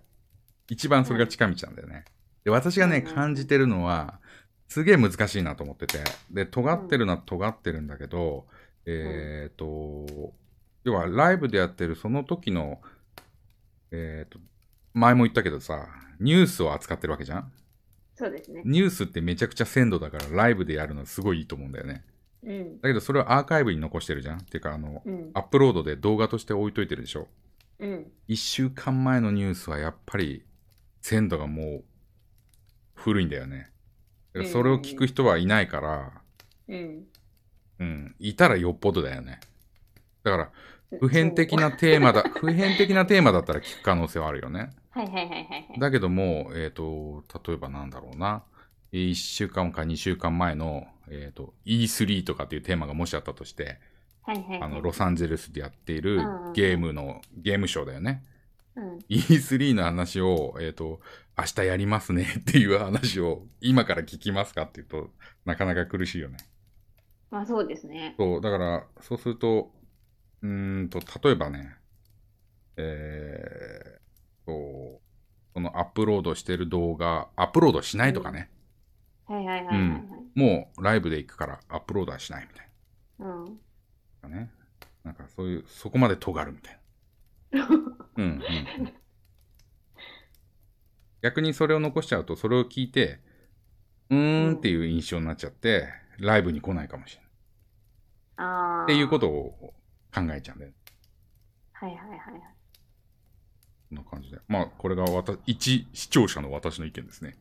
[0.68, 2.04] 一番それが近道なんだよね。
[2.44, 4.20] で、私がね、うん感じてるのは、
[4.68, 5.98] すげえ難しいなと思ってて。
[6.30, 8.46] で、尖ってるのは尖ってるんだけど、
[8.86, 10.32] えっ、と、
[10.84, 12.80] 要はライブでやってるその時の、
[13.90, 14.38] えっ、と、
[14.94, 15.86] 前も言ったけどさ、
[16.20, 17.52] ニュースを扱ってるわけじゃん
[18.22, 18.62] そうですね。
[18.64, 22.04] ニュースってめちゃくちゃ鮮度だからライブでやるのすごいいいと思うんだよね。
[22.44, 22.80] うん。
[22.80, 25.30] だけどそれをアーカイブに残してるじゃんっていうかあの、うん。
[25.34, 27.26] アップロードで動画として置いといてるでしょ
[27.80, 28.12] うん。
[28.28, 30.44] 一週間前のニュースはやっぱり
[31.00, 31.84] 鮮度がもう
[32.94, 33.72] 古いんだよね。
[34.34, 36.12] だからそれを聞く人はいないから、
[36.68, 37.04] うん。
[37.80, 39.40] うん、いたらよっぽどだよね。
[40.22, 40.50] だから、
[41.00, 44.70] 普遍的なテーマだ、 普遍的なテーマだったら聞く可能性はあるよね。
[44.92, 45.80] はいはいはいはいはい。
[45.80, 48.44] だけども、えっ、と、例えばなんだろうな。
[48.92, 53.78] 1週間か2週間前の、えっ、と、E3 とかっていうテーマがもしあったとして、
[54.22, 54.62] はいはいはい。
[54.62, 58.22] あの、ロサンゼルスでやっているうんうんゲームの、ゲームショーだよね。
[58.76, 58.98] うん。
[59.08, 61.00] E3 の話を、えっ、と、
[61.38, 65.10] 明日やりますねっていう話を今から聞きますかっていうと、
[65.46, 66.36] なかなか苦しいよね。
[67.30, 68.14] まあそうですね。
[68.18, 69.72] そう、だから、そうすると、
[70.42, 71.76] うーんと、例えばね、
[72.76, 75.00] えー、と、
[75.54, 78.50] そのアップロードしてる動画、アップロードしないとかね、
[79.26, 80.38] はいはいはい。
[80.38, 82.68] もうライブで行くからアップロードはしないみたい
[83.20, 83.60] うん。
[84.22, 84.50] なね。
[85.04, 86.80] なんかそういう、そこまで尖るみたい
[87.52, 87.66] な。
[87.68, 87.74] うん、
[88.16, 88.92] うんうん。
[91.22, 93.20] 逆にそれを残しちゃうと、それを聞いて、
[94.10, 95.88] うーんっていう印象になっちゃって、
[96.18, 97.30] ライブに来ないかもしれない。
[98.36, 98.84] ああ。
[98.84, 99.74] っていうことを
[100.14, 100.74] 考えちゃうんだよね。
[101.72, 102.42] はいはいはいはい。
[103.94, 104.38] な感じで。
[104.48, 107.36] まあ、これが私、1視聴者の私の意見ですね。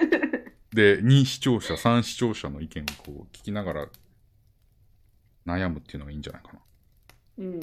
[0.72, 3.88] で、2視聴者、3視聴者の意見をこう聞きながら
[5.46, 6.60] 悩むっていうのがいいんじゃないかな。
[7.38, 7.60] うん。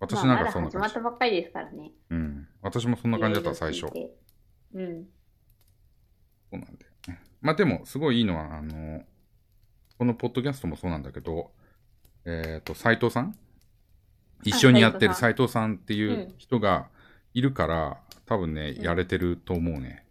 [0.00, 0.88] 私まあ、なんかそんな感じ。
[0.90, 1.92] ったばっかりですからね。
[2.10, 2.48] うん。
[2.60, 3.86] 私もそんな感じだった、最初。
[4.74, 5.08] うん。
[6.50, 7.22] そうなんだよね。
[7.40, 9.04] まあでも、すごいいいのは、あの、
[9.98, 11.52] このポッドキャストもそうなんだけど、
[12.24, 13.36] えっ、と、斎藤さん？
[14.42, 16.88] 一緒にやってる斎藤さんっていう人が
[17.34, 20.06] いるから、多分ね、うんやれてると思うね。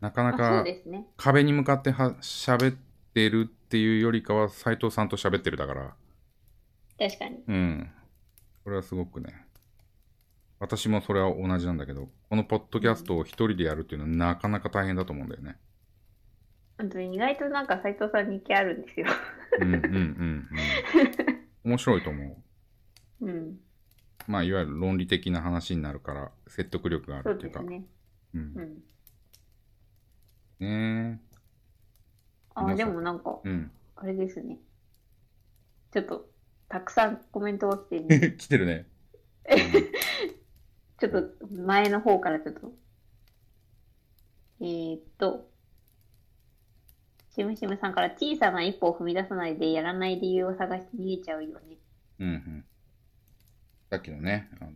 [0.00, 0.64] なかなか。
[1.16, 2.76] 壁に向かっては喋っ
[3.14, 5.94] てるっていうよりかは、斎藤さんと喋ってるだから、
[6.98, 7.42] 確かに。
[7.48, 7.90] うん。
[8.62, 9.46] これはすごくね。
[10.58, 15.56] 私もそれは同じなんだけど、このポッドキャストを一人でやるっていうのはなかなか大変だと思うんだよね。
[16.76, 19.06] 本当に意外となんか斎藤さんに気あるんですよ。
[19.60, 20.48] うんうんうんうん。
[21.64, 22.44] 面白いと思
[23.20, 23.26] う。
[23.26, 23.56] うん。
[24.26, 27.60] まあ、いわゆる論理的な話になるから、説得力があそるっていうか。
[27.60, 27.84] うですね。
[28.34, 28.40] うん
[30.60, 30.64] う。
[30.64, 31.10] ん。
[31.12, 31.20] ね
[32.54, 33.48] あ、皆さんでもなんか、え。
[33.48, 33.70] うん。
[33.96, 34.58] あれですね。
[35.92, 36.28] ちょっと、
[36.68, 38.86] たくさんコメントが来てるんで 来てるね。
[41.00, 42.72] ちょっと前の方からちょっと。
[44.60, 45.50] えー、っと、
[47.30, 51.78] しむしむさんから小さな一歩を踏み出さないでやらない理由を探して逃げちゃうよね。
[52.18, 52.64] うんうん。
[53.90, 54.72] さっきのね、あの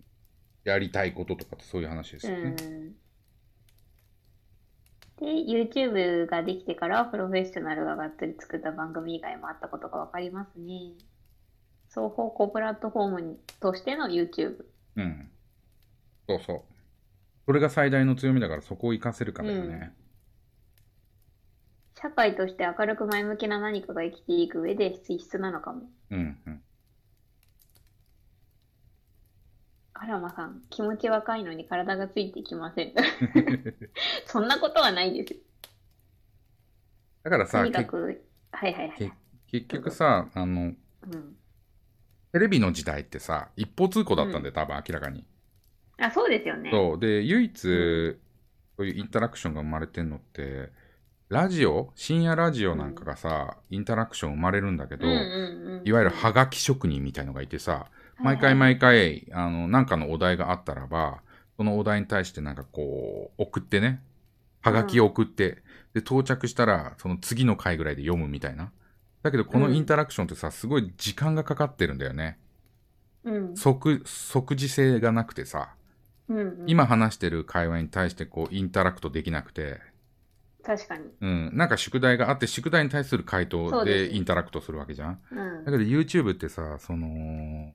[0.65, 2.51] やりたいこととかってそういう話ですうよね。
[2.51, 2.95] ん。
[5.21, 10.95] で、YouTube ができてからプロフェッショナルががっつり作った番組以外もあったことがわかりますね。
[11.89, 14.65] 双方向プラットフォームにとしての YouTube。
[14.97, 15.31] うん。
[16.29, 16.63] そうそう。
[17.47, 19.93] それが最大の強みだからそこを活かせるかだよね。
[22.01, 25.83] 社会として明るく前向きな何かが生きていく上で必須なのかも。
[26.11, 26.64] うんうん。
[29.95, 32.95] アラマさん、気持ち若いのに体がついてきません。
[34.27, 35.37] そんなことはないです
[37.23, 39.13] だからさ、けにかく、はいはいはいけ。
[39.47, 41.37] 結局さ、あの、うん。
[42.33, 45.25] テレビの時代ってさ、一方通行だったんだよ、多分明らかに。
[45.99, 46.71] あ、そうですよね。
[46.73, 46.99] そう。
[46.99, 48.19] で、唯一、う
[48.77, 50.73] そういうインタラクションが生まれてんのって、
[51.29, 55.19] ラジオ深夜ラジオなんかがさ、インタラクション生まれるんだけど、うんうん
[55.79, 55.89] うん。
[55.89, 57.87] いわゆるハガキ職人みたいのがいてさ、
[58.19, 61.21] 毎回はい毎回、あの、なんかのお題があったらば、
[61.57, 64.03] そのお題に対してなんかこう、送ってね、
[64.61, 65.63] はがきを送って、
[65.93, 68.73] で、到着したら、その次の回ぐらいで読むみたいな。
[69.23, 72.39] だけど、このインタラクションってさ、すごい時間がかかってるんだよね。
[73.25, 75.75] うん即、即時性がなくてさ、
[76.29, 76.65] うんうん。
[76.67, 79.81] 今話してる会話に対してこう、インタラクトできなくて、
[80.65, 81.05] 確かに。
[81.21, 85.21] うん、なんか宿題があって、宿題に対する回答でインタラクトするわけじゃん。
[85.31, 87.73] うんだけど YouTube ってさ、その、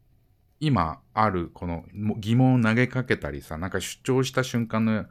[0.59, 5.05] 今あるこのも疑問を投げかけたりさ、なんか主張した瞬間の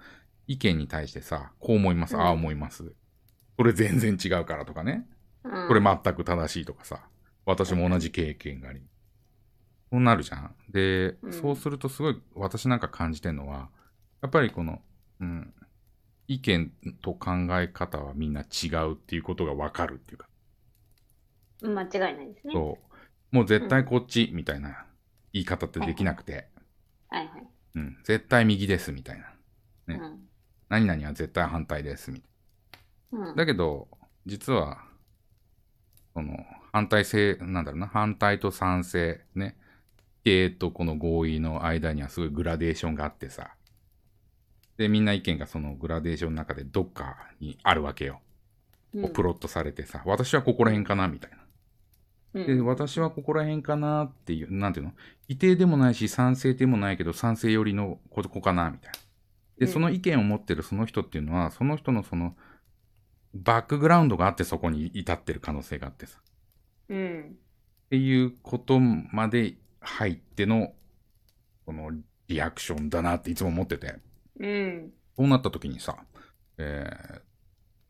[0.46, 2.92] 意見に対してさ、こう思います、うんああ思います。
[3.56, 5.06] これ全然違うからとかね。
[5.44, 7.00] うんこれ全く正しいとかさ。
[7.46, 8.82] 私も同じ経験があり。
[9.90, 10.54] そうなるじゃん。
[10.70, 13.70] で、うんそうするとすごい私なんか感じてるのは、
[14.20, 14.80] やっぱりこの、
[15.20, 15.54] うん、
[16.26, 20.28] 意見と考え方はみんな違うっていうことがわかるっていうか。
[21.62, 22.52] 間違いないですね。
[22.52, 22.78] そ
[23.32, 23.34] う。
[23.34, 24.84] もう絶対こっちみたいな
[25.32, 26.48] 言い方ってできなくて、
[27.08, 27.46] はいはい。
[27.76, 29.26] うん、絶対右ですみたいな。
[29.86, 30.28] ねうん
[30.68, 32.30] 何々は絶対反対ですみたい
[33.12, 33.34] うんな。
[33.34, 33.88] だけど、
[34.26, 34.84] 実は、
[36.12, 36.36] その、
[36.72, 39.56] 反対性、なんだろうな、反対と賛成、ね、
[40.20, 43.54] 否定とこの合意の間にはすごいグラデーションがあってさ。
[44.76, 48.20] で、みんな意見がそのグラデーションの中でどっかにあるわけよ。
[48.94, 51.37] うんプロットされてさ、私はここら辺かなみたいな。
[52.34, 54.92] で、うん私はここら辺かなっていう、なんていうの？
[55.28, 58.98] 否定でもないし、賛成でもないけど、賛成寄りのここかなみたいな。
[59.58, 62.36] で、うんその意見を持ってるその人っていうのは、その人のその、
[63.34, 66.18] バックグラウンドがあってそこに至ってる可能性があってさ。
[66.88, 67.36] うん。
[67.86, 70.72] っていうことまで入っての、
[71.66, 71.90] この
[72.26, 73.96] リアクションだなっていつも思ってて。
[74.40, 74.92] うん。
[75.16, 75.96] そうなった時にさ、
[76.58, 77.20] えー、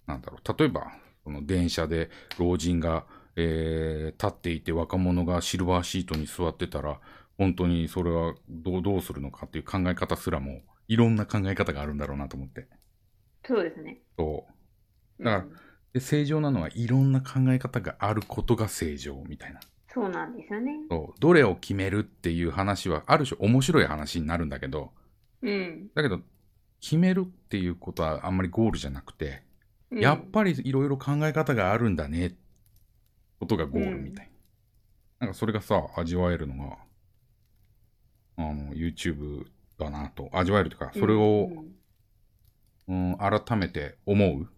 [0.07, 0.93] なんだろう、例えば、
[1.25, 3.05] その電車で老人が、
[3.41, 7.01] えー立っていて若者がシルバーシートに座ってたら、
[7.39, 12.67] 本当にそれはどうどうするのかっていう考え方すらも、いろんな考え方があるんだろうなと思って。
[13.47, 13.99] そうですね。
[14.19, 14.47] そ
[15.21, 15.25] う。
[15.25, 15.47] だから
[15.93, 19.61] で正常なのはいろんな考え方があることが正常みたいな。
[19.93, 20.73] そうなんですよね。
[20.91, 21.21] そう。
[21.21, 24.93] どれを決めるっていう話は、ある種面白い話になるんだけど、
[25.43, 25.89] うん。
[25.95, 26.21] だけど、
[26.81, 29.43] 決めるっていうことはあんまりゴールじゃなくて、
[29.91, 32.35] うんやっぱりいろいろ考え方があるんだね、
[33.39, 34.31] ことがゴールみたい
[35.21, 35.27] な。
[35.27, 36.79] なんかそれがさ、味わえるのが、
[38.37, 39.47] あの、YouTube
[39.79, 40.31] だなと。
[40.33, 41.49] 味わえるというか、それを
[42.89, 44.49] う、んうん、改めて思う。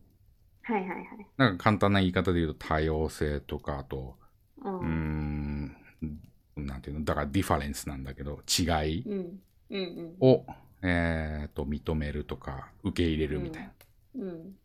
[0.62, 1.06] はいはいはい。
[1.36, 4.16] なんか簡単な言い方で言うと多様性とか、あと、
[4.62, 8.62] ううーん、なんだなんていうの、だからディファレンスなんだけど、違
[8.98, 9.40] いうん。
[9.70, 10.16] うん。
[10.20, 10.44] を、
[10.82, 13.72] えっと、認めるとか、受け入れるみたいな。
[14.16, 14.56] うん。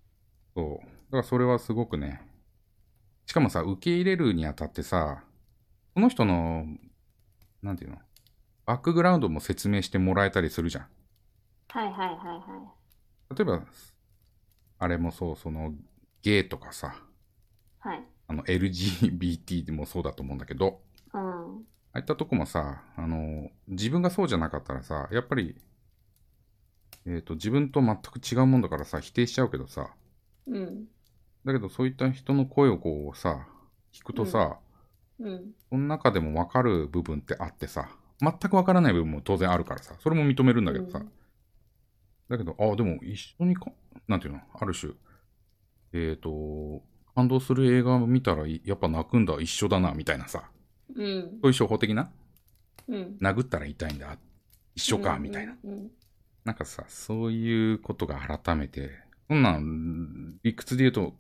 [0.56, 0.86] そう。
[0.86, 2.22] だからそれはすごくね、
[3.26, 5.24] しかもさ、受け入れるにあたってさ、
[5.94, 6.66] この人の、
[7.62, 7.98] なんていうの、
[8.66, 10.88] バックグラウンドも説明してもらえたりするじゃん。
[11.70, 12.74] はいはいはいは
[13.36, 13.64] 例えば、
[14.80, 15.74] あれもそう、その、
[16.22, 16.96] ゲイとかさ、
[17.86, 17.88] い。
[17.88, 18.04] はい。
[18.28, 20.82] あの、LGBT でもそうだと思うんだけど、
[21.14, 21.22] うん。
[21.22, 21.62] あ
[21.94, 25.56] あいったとこもさ、あの、自分がそうじゃなかったらさ、やっぱり、
[27.06, 29.94] えっ、と、自分と全く違うもんだからさ、否定しちゃうけどさ、
[30.48, 30.88] うん。
[31.46, 33.48] だけどそういった人の声をこうさ、
[33.94, 34.58] 聞くとさ、
[35.20, 35.54] うん。
[35.70, 37.90] その中でも分かる部分ってあってさ、
[38.20, 41.12] 全く分からない部分も当然あるからさ、それも認めるんだけどさ、うん
[42.30, 43.72] だけど、ああ、でも一緒にか、
[44.08, 44.94] なんていうの、ある種、
[45.94, 46.82] えっ、と、
[47.14, 50.50] 感動する映画を見たらいやっぱ泣くんだ、一緒だな、みたいなさ、
[50.96, 51.40] うん。
[51.42, 52.12] そういう処方的な、
[52.88, 53.18] うん。
[53.22, 54.18] 殴ったら痛いんだ、
[54.76, 55.56] 一緒か、みたいな。。
[55.64, 55.92] うん。
[56.44, 58.92] なんかさ、そういうことが改めて、
[59.28, 61.14] そんなん、理屈で言うと、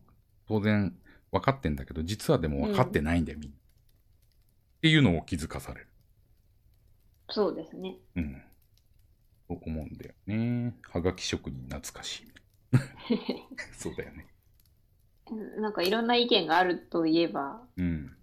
[0.47, 0.95] 当然
[1.31, 3.55] 分かってんだけど、実はでも分かってないんだよ、みんな。
[3.55, 3.59] っ
[4.81, 5.87] ていうのを気づかされる。
[7.29, 7.97] そうですね。
[8.15, 8.41] うん。
[9.47, 10.75] そう思うんだよね。
[10.91, 12.27] はがき職人懐かしい。
[13.77, 14.27] そうだよね。
[15.57, 18.15] なんかいろんな意見があるといえば、うん。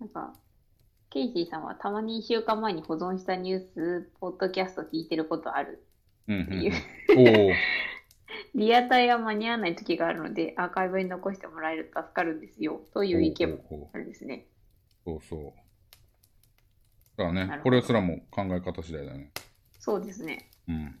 [0.00, 0.34] なんか、
[1.10, 5.86] ケイシーさんはたまに1週間前に保存したニュース、ポッドキャスト聞いてることある。
[6.28, 6.72] うんうんっていう
[7.10, 7.52] うん、 おお。
[8.54, 12.82] リアタイが間に合わない時があるので、アーカイブに残してもらえると助かるんですよ。
[12.92, 14.46] という意見もあるんですね。
[15.06, 15.52] うそうそう。
[17.16, 19.32] だからねこれすらも考え方次第だね。
[19.78, 20.50] そうですね。
[20.68, 20.98] うん。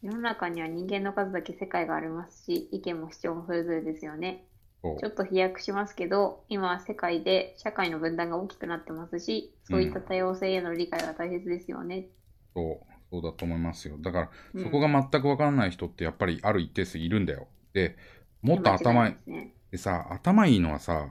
[0.00, 4.44] 世の中には人間の数だけ世界がありますし、意見も主張もそれぞれですよね。
[4.82, 12.06] ちょっと飛躍しますけど、今は世界で社会の分断が大きくなってますし、そういった多様性への理解が大切ですよね。
[12.54, 13.96] そう、そうだと思いますよ。
[13.98, 17.48] だから、うんそこが全く分からない人ってやっぱりある一定数いるんだよ。
[17.72, 17.96] で、
[18.42, 19.54] もっと頭いいね。
[19.70, 21.08] でさ、頭いいのはさ、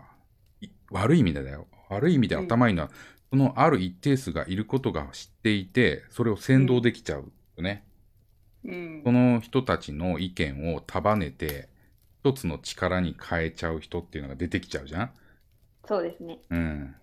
[0.61, 1.67] い悪い意味でだよ。
[1.89, 2.91] 悪い意味で頭いいのは、
[3.29, 7.85] そのある一定数がいることが知っていて、それを先導できちゃうよね。
[8.65, 9.11] うんそ。
[9.11, 11.69] の人たちの意見を束ねて、
[12.23, 15.11] 一つの力に変えちゃう人っていうのが出てきちゃうじゃん。
[15.87, 16.39] そうですね。
[16.49, 16.95] うん。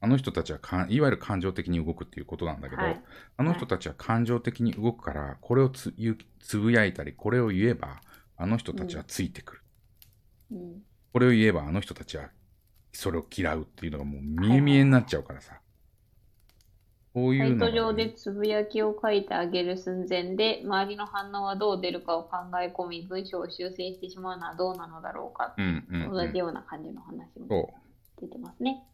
[0.00, 3.02] あの人たちはかんいわゆる感情的に動くっていうことなんだけど、はい。
[3.36, 5.92] あの人たちは感情的に動くから、これをつ
[6.40, 8.00] つぶやいたり、これを言えば、
[8.36, 9.62] あの人たちはついてくる。
[10.52, 10.82] うん。
[11.12, 12.30] これを言えば、あの人たちは
[12.92, 15.60] それを嫌うっていうのがもう見え見えになっちゃうからさ。
[17.14, 25.54] こういサイうのがね、ト上でつぶやきを書いてあげる寸前で、周りの反応はどう出るかを考え込み、文章を修正してしまうのはどうなのだろうか。
[25.58, 26.12] うんうん、うん。
[26.12, 27.74] 同じような感じの話も。
[28.20, 28.84] 出てますね。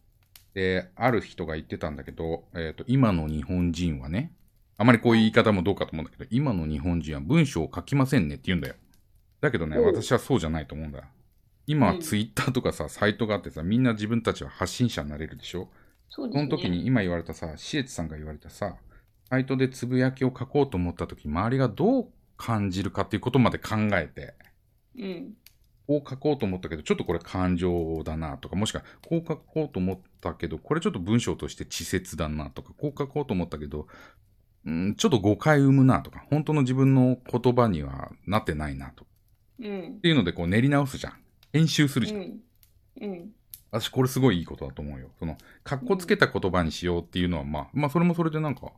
[0.55, 4.33] で、ある人が言ってたんだけど、えっ、と、今の日本人はね、
[4.77, 8.75] あまりこういう言い方もどうかと思うんだけど、今の日本人は文章を書きませんねって言うんだよ。
[9.41, 11.03] だけどね、私はそうじゃないと思うんだ。
[11.67, 15.69] 今はうんツイッターとかさ、サイトがあってさ、みんな自分たちは発信者になれるでしょ？
[16.09, 16.47] そうですね。
[16.49, 18.77] その時に今言われたさ、シエツさんが言われたさ、
[19.29, 24.35] サイトでつぶやきを書こうと思った時、周りがどう感じるかっていうことまで考えて、
[24.99, 25.35] うん。
[25.87, 33.87] こう書こうと思ったけど、ちょっとこれ感情だなとか、もしくはこう書こうと思ったけど、これちょっと文章として稚拙だなとか、こう書こうと思ったけど、
[34.66, 39.07] うん、ちょっと誤解生むなとか、本当の自分の言葉にはなってないなと。
[39.61, 40.01] うんっ。
[40.01, 41.14] ていうので、こう練り直すじゃん。
[41.53, 42.20] 編集するじゃん。
[42.20, 42.41] うん。
[43.03, 43.30] うん。
[43.70, 45.11] 私、これすごいいいことだと思うよ。
[45.18, 48.72] その、かっこつけた言葉にしようっていうのは、まあ、まあ、それもそれでなんか、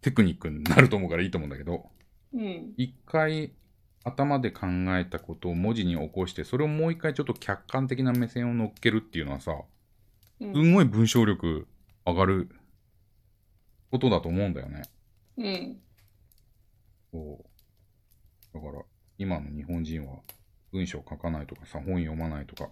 [0.00, 1.86] テクニックになると思うからいいと思うんだけど、
[2.34, 2.74] うん。
[2.76, 3.52] 一回
[4.06, 9.52] 頭で考えたことを文字に起こして、それをもう一回ちょっと客観的な目線を乗っけるっていうのはさ、
[10.40, 11.66] うんすんごい文章力
[12.04, 12.50] 上がる
[13.90, 14.82] ことだと思うんだよね。
[15.38, 15.78] うん。
[17.10, 17.40] そ
[18.54, 18.54] う。
[18.54, 18.82] だから、
[19.18, 20.18] 今の日本人は
[20.72, 22.70] 文章書かないとかさ、本読まないとか、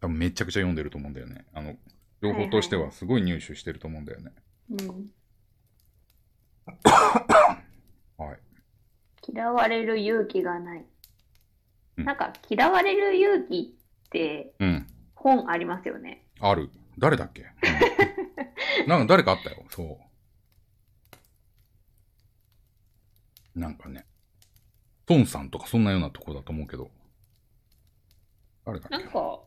[0.00, 1.46] 多分めちゃくちゃ読んでると思うんだよね。
[1.52, 1.74] あの、
[2.22, 4.32] 情報としてはすごい入手してると思うんだよね。
[4.70, 5.10] うん。
[6.66, 7.47] はい。
[9.32, 10.84] 嫌われる勇気がない。
[11.98, 13.76] うんなんか、嫌われる勇気
[14.06, 14.86] ってうん。
[15.16, 16.24] 本ありますよね。
[16.40, 16.70] ある。
[16.96, 19.64] 誰だっけ、うん、 なんか誰かあったよ。
[19.70, 19.98] そ
[23.56, 23.58] う。
[23.58, 24.06] なんかね。
[25.06, 26.90] トンさんとかそんなようなとこだと思うけど。
[28.64, 28.96] 誰だっけ？
[28.96, 29.40] なんか、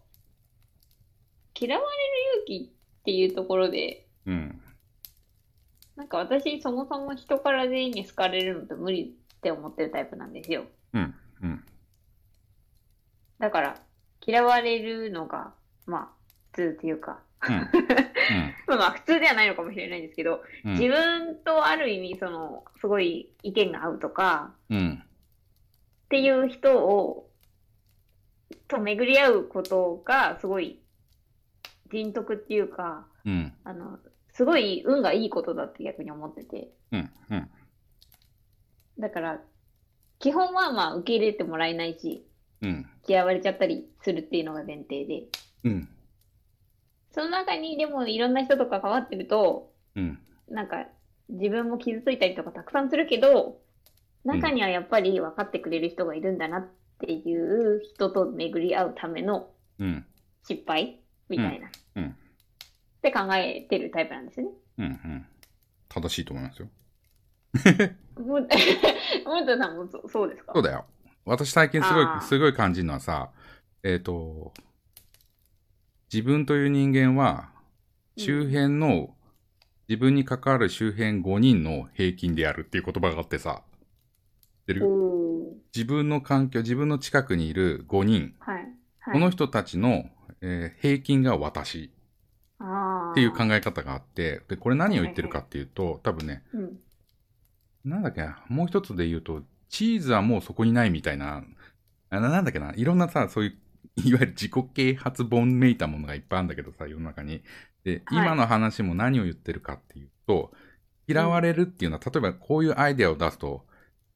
[1.60, 1.98] 嫌われ
[2.40, 4.62] る勇気っていうところで、うん。
[5.96, 10.66] なんか私そもそも人から全員に好かれるのって無理って思ってるタイプなんですよ。
[10.94, 11.16] うん。
[11.42, 11.64] うん。
[13.40, 13.76] だから、
[14.24, 15.52] 嫌われるのが、
[15.88, 17.20] まあ、普通っていうか、
[17.50, 17.56] うん。
[17.56, 17.70] うん。
[18.70, 25.04] その普通ではないのかもしれないんですけど、うん自分とある意味、その、すごい意見が合うとか、うん。
[25.04, 27.28] っていう人を、
[28.68, 30.80] と巡り合うことが、すごい、
[31.92, 33.54] 人徳っていうか、うん。
[33.64, 33.98] あの、
[34.34, 36.70] すごい運がいいことだって逆に思ってて。
[36.92, 37.12] うん。
[37.32, 37.50] うん。
[39.02, 39.42] だから、
[40.20, 42.26] 基本はまあ受け入れてもらえないし、
[42.62, 42.86] うん。
[43.08, 45.24] 嫌われちゃったりするっていうのが前提で。
[45.64, 45.90] うん。
[47.12, 50.20] その中にでもいろんな人と関わってると、うん。
[50.48, 50.86] なんか
[51.30, 53.60] 自分も傷ついたりとかたくさんするけど、
[54.24, 59.50] 中にはやっぱり分かってくれる人がいるんだなっていう人と巡り合うための
[59.80, 60.06] うん。
[60.48, 61.70] 失敗みたいな。
[61.96, 62.06] うん。
[62.06, 62.14] っ
[63.02, 64.52] て考えてるタイプなんですよね。
[64.78, 64.86] うん。
[64.86, 65.26] うん。
[65.90, 66.68] 正しいと思いますよ。
[68.18, 68.48] もう、もん。
[68.48, 70.54] たさんもそそうですか？
[70.54, 70.86] そうだよ。
[71.26, 73.30] 私最近すごいあー、すごい感じるのはさ、
[73.84, 74.54] えっ、と、
[76.12, 77.50] 自分という人間は、
[78.18, 79.16] 周辺の、
[79.88, 83.64] 自分に関わる周辺5人の平均であるっていう言葉があってさ、
[84.42, 84.86] 知ってる？
[84.86, 85.54] おー。
[85.76, 88.56] 自分の環境、自分の近くにいる5人、はい。
[89.00, 90.06] はい、この人たちの、
[90.42, 91.92] えー平均が私。
[93.12, 96.80] っていう考え方があって、で、これ何を言ってるかっていうと、多分ね、うん。
[97.84, 101.44] なんだっけな、もう一つで言うと、チーズはもうそこにないみたいな、
[102.10, 103.58] あななんだっけな、いろんなさ、そういう、
[104.08, 107.44] いわゆる自己啓発本めいたものがいっぱいあるんだけどさ、世の中に。
[107.84, 110.52] で、はい今の話も何を言ってるかっていうと、
[111.08, 113.66] 嫌われるっていうのは、例えばこういうアイデアを出すと、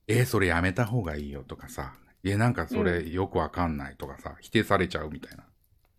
[0.08, 1.94] えーそれやめた方がいいよとかさ、
[2.24, 5.44] えーなんかそれよくわかんないとかさ、否定されちゃうみたいな。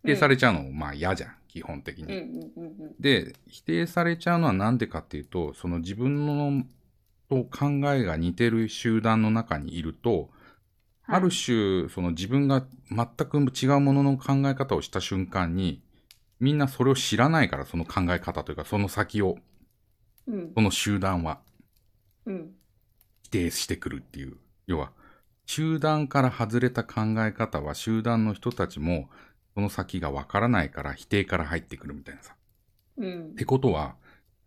[0.04, 2.04] 否定されちゃうのもまあ嫌じゃん、基本的に。
[2.04, 2.94] うんうんうんうん。
[2.98, 6.64] で、否定されちゃうのはなんでかっていうと、その自分の
[7.28, 10.30] と考えが似てる集団の中にいると、
[11.06, 15.82] ある種、その自分が全く違うものの考え方をした瞬間に、
[16.40, 19.38] みんなそれを知らないから、その考え方というか、その先を、
[20.26, 21.40] うんその集団は
[22.26, 22.50] うん
[23.22, 24.36] 否定してくるっていう。
[24.66, 24.92] 要は、
[25.46, 29.08] 集団から外れた考え方は、集団の人たちも、
[29.54, 32.34] その先がわからないから否定から入ってくるみたいなさ。
[32.98, 33.96] うんってことは、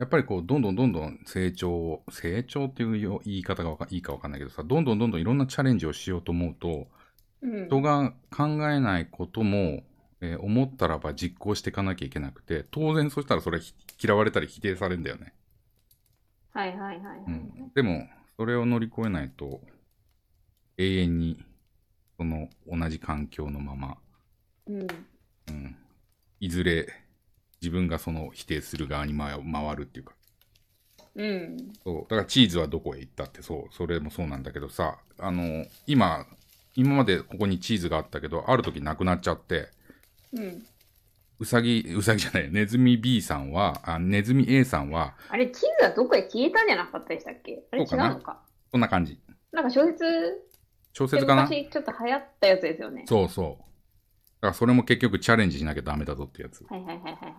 [0.02, 6.88] やっぱりこう、どんどんどんどん成長を、成長っていうよ言い方がいいかわかんないけどさ、どんどんどんどんいろんなチャレンジをしようと思うと、
[7.44, 9.84] うん人が考えないことも、
[10.22, 15.36] えー思ったらば実行していかなきゃいけなくて、当然そしたらそれひ嫌われたり否定されるんだよね。
[16.52, 17.24] はいはいはいはい。
[17.28, 17.72] うん。
[17.76, 19.62] でも、それを乗り越えないと、
[20.78, 21.46] 永遠に、
[22.18, 23.98] その同じ環境のまま、
[24.68, 24.82] うん
[25.48, 25.76] うん。
[26.40, 27.01] いずれ
[27.62, 30.14] 自分がその否定する側に回回るっていうか、
[31.16, 32.02] うんそう。
[32.04, 36.26] だからチーズはどこへ行ったってそう、それもそうなんだけどさ、あの、今、
[36.76, 39.70] 今までここにチーズがあったけど、ある時なくなっちゃって、
[40.34, 40.66] うん。
[41.40, 47.64] うさぎ、うさぎじゃない、ネズミ B さんは、あネズミ A さんは、あれ、チーズはどこへ消えたんじゃなかったでしたっけ？
[47.72, 48.14] あれ違うそうかな？
[48.16, 48.42] のか
[48.72, 49.20] こんな感じ。
[49.52, 50.06] なんか小説
[50.94, 51.44] 小説かな？
[51.44, 53.06] 昔ちょっと流行ったやつですよね。
[53.08, 53.64] そうそう。
[54.42, 57.34] だからそれも結局チャレンジしなきゃダメだぞってやつはいはいはいはいはい。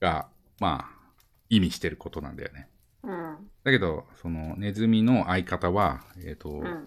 [0.00, 0.28] が、
[0.58, 1.12] まあ、
[1.50, 2.68] 意味してることなんだよね。
[3.02, 3.36] うん。
[3.64, 6.84] だけど、そのネズミの相方は、えっ、と、うん。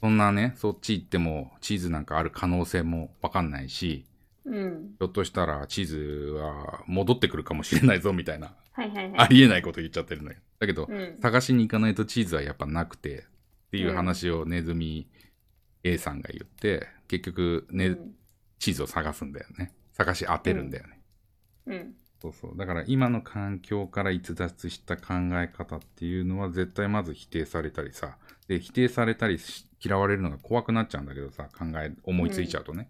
[0.00, 4.04] そんなね、そっち行ってもチーズなんかある可能性もわかんないし、
[4.44, 4.94] うん。
[4.98, 5.96] ひょっとしたらチーズ
[6.34, 9.18] は戻ってくるかもしれないぞみたいな、はいはいはい。
[9.18, 10.36] ありえないこと言っちゃってるのよ。
[10.58, 11.18] だけど、うん。
[11.22, 13.22] 探しに行かないとチーズはやっぱなくてっ
[13.70, 15.08] ていう話をネズミ
[15.82, 18.14] A さんが言って、結局、ねうん
[18.62, 19.72] チーズを探すんだよね。
[19.92, 21.00] 探し当てるんだよね。
[21.66, 21.94] うん。
[22.20, 22.56] そうそう。
[22.56, 28.18] だから今の環境から逸脱した考え方っていうのは絶対まず否定されたりさ。
[28.46, 32.88] で、否定されたりし嫌われるのが怖くなっちゃうんだけどさ、考え、思いついちゃうとね。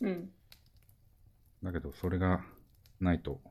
[0.00, 0.30] うん。
[1.62, 2.42] だけどそれが
[2.98, 3.42] ないと、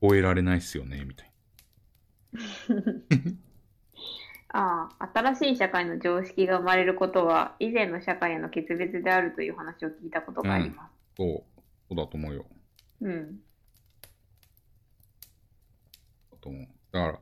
[0.00, 1.32] 終えられないっすよね、みたい
[4.52, 10.90] ああ、新しい社会の常識が生まれることは、以前の社会への決別であるという話を聞いたことがありまな。
[11.16, 11.26] そう、
[11.88, 12.44] そうだと思うよ。
[12.98, 13.04] す。
[13.04, 13.36] うん。
[16.30, 16.68] だと思う。
[16.92, 17.18] だから、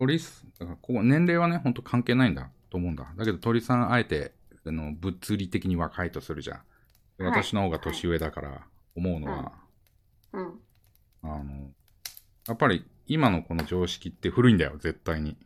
[0.00, 3.06] 鳥す、だからここ年齢はね、ほんと関係ないんだと思うんだ。
[3.16, 4.32] だけど鳥さんあえて、
[4.66, 6.60] あの、物理的に若いとするじゃん。
[7.18, 9.52] ではい私の方が年上だから思うのは、
[10.32, 10.60] うん。
[11.22, 11.70] あの、
[12.46, 15.36] やっぱり今のこの常識って古いんだよ、絶対に。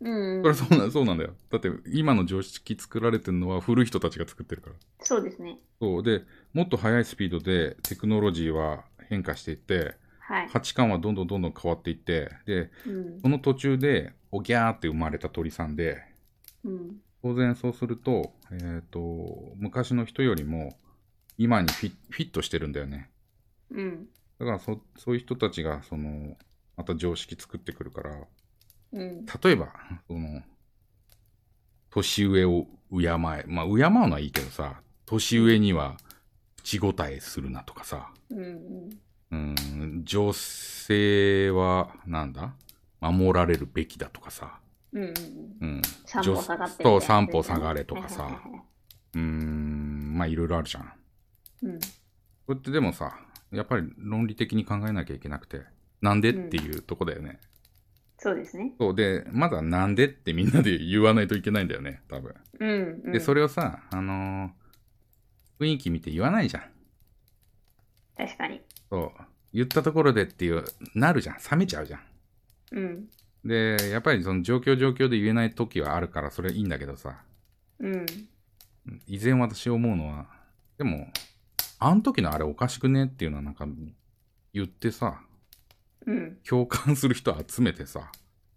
[0.00, 0.42] うん。
[0.42, 1.34] それはそうなそうなんだよ。
[1.50, 4.76] だって今の常識作られてるのは古い人たちが作ってるから。
[5.00, 5.58] そうですね。
[5.80, 6.02] そう。
[6.02, 6.22] で、
[6.52, 10.48] もっと速いスピードでテクノロジーは変化していって、はい。
[10.48, 13.20] 価値観はどんどんどんどん変わっていって、で、うん。
[13.20, 16.02] その途中で、おぎゃーって生まれた鳥さんで、
[16.64, 16.96] うん。
[17.22, 20.78] 当然そうすると、えっ、と、昔の人よりも、
[21.36, 23.10] 今にフィフィットしてるんだよね。
[23.70, 24.08] うん。
[24.38, 26.36] だからそそういう人たちが、その、
[26.76, 28.26] また常識作ってくるから、
[28.92, 29.26] うん。
[29.26, 29.72] 例えば、
[30.06, 30.42] その、
[31.90, 35.96] 年上を敬え、まあ、敬うのはいいけどさ、年上には
[36.58, 38.90] 口答えするなとかさ、うんうん。
[39.30, 42.54] うん、女性は、なんだ？
[43.00, 44.58] 守られるべきだとかさ、
[44.92, 45.14] うん
[45.60, 48.62] うん歩下がってそうみたいな三歩下がれとかさはいはいはいは
[49.14, 50.84] うーん、まあいろいろあるじゃん。
[50.84, 50.86] い
[51.62, 51.78] うん。
[51.78, 53.16] これってでもさ、
[53.52, 55.60] やっぱり論理的に考えなきゃいけなくて、
[56.00, 57.38] なんでっていうとこだよね。
[58.18, 58.74] そうですね。
[58.78, 62.34] そうで、まだなんでってみんなで言わないといけないんだよね、多分。
[62.58, 62.70] うん、
[63.04, 63.12] うん。
[63.12, 64.68] で、それをさ、あのー
[65.60, 66.62] 雰囲気見て言わないじゃん。
[68.16, 68.60] 確かに。
[68.90, 69.10] そう。
[69.52, 70.64] 言ったところでっていう、
[70.94, 71.36] なるじゃん。
[71.50, 72.00] 冷めちゃうじゃん。
[72.72, 73.08] うん。
[73.44, 77.22] で、やっぱりその状況状況で言えない時はあるから、それいいんだけどさ、
[77.80, 78.06] うん。
[79.06, 80.26] 依然私思うのは、
[80.76, 81.08] でも、
[81.80, 83.66] あの時のあれおかしくねっていうのはなんか
[84.52, 85.20] 言ってさ、
[86.06, 86.38] うん。
[86.48, 88.10] 共感する人集めてさ、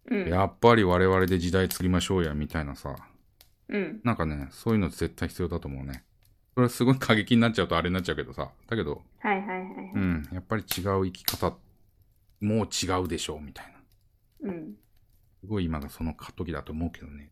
[0.09, 0.29] うん。
[0.29, 2.95] やっぱり我々で時代作りましょうや、みたいなさ、
[3.69, 4.01] うん。
[4.03, 6.03] なんかね、そういうの絶対必要だと思うね。
[6.53, 9.65] それはすごい過激になっちゃうとあれになっちゃうけどさ、だけど、はいはいはいはい。
[9.95, 11.57] うん、やっぱり違う生き方、
[12.41, 13.73] もう違うでしょう、みたい
[14.43, 14.51] な。
[14.51, 14.73] うん。
[15.39, 17.31] すごい今がその過渡期だと思うけどね。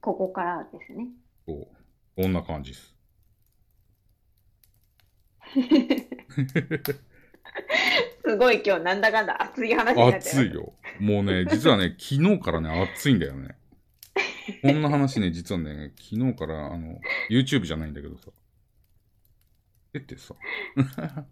[0.00, 1.08] ここからですね。
[1.46, 1.66] そう。
[2.22, 2.95] こんな感じです。
[8.24, 10.52] すごい今日なんだかんだ熱い話になっちゃ暑い。
[10.52, 10.72] よ。
[11.00, 13.56] もうね、 実はね、昨日からね、暑いんだよね。
[14.62, 18.30] こんな話ね、実はね、昨日から、あの、YouTube じゃないんだけどさ。
[19.92, 20.34] 出てさ。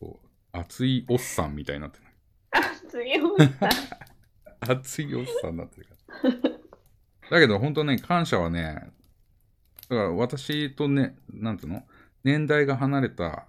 [0.00, 0.18] そう
[0.52, 2.12] 熱いおっさんみたいになってない？
[2.72, 3.36] 熱いよ。
[4.60, 6.30] 熱いおっさんになってるから。
[7.30, 8.92] だけど、本当ね、感謝はね、
[9.88, 11.86] だから私とね、なんていうの？
[12.24, 13.46] 年代が離れた、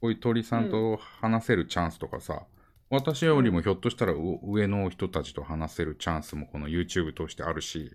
[0.00, 2.44] こういう鳥さんと話せるチャンスとかさ、
[2.88, 7.92] 私よりもひょっとしたらう上の人たちと話せるチャンスもこの YouTube 通してあるし、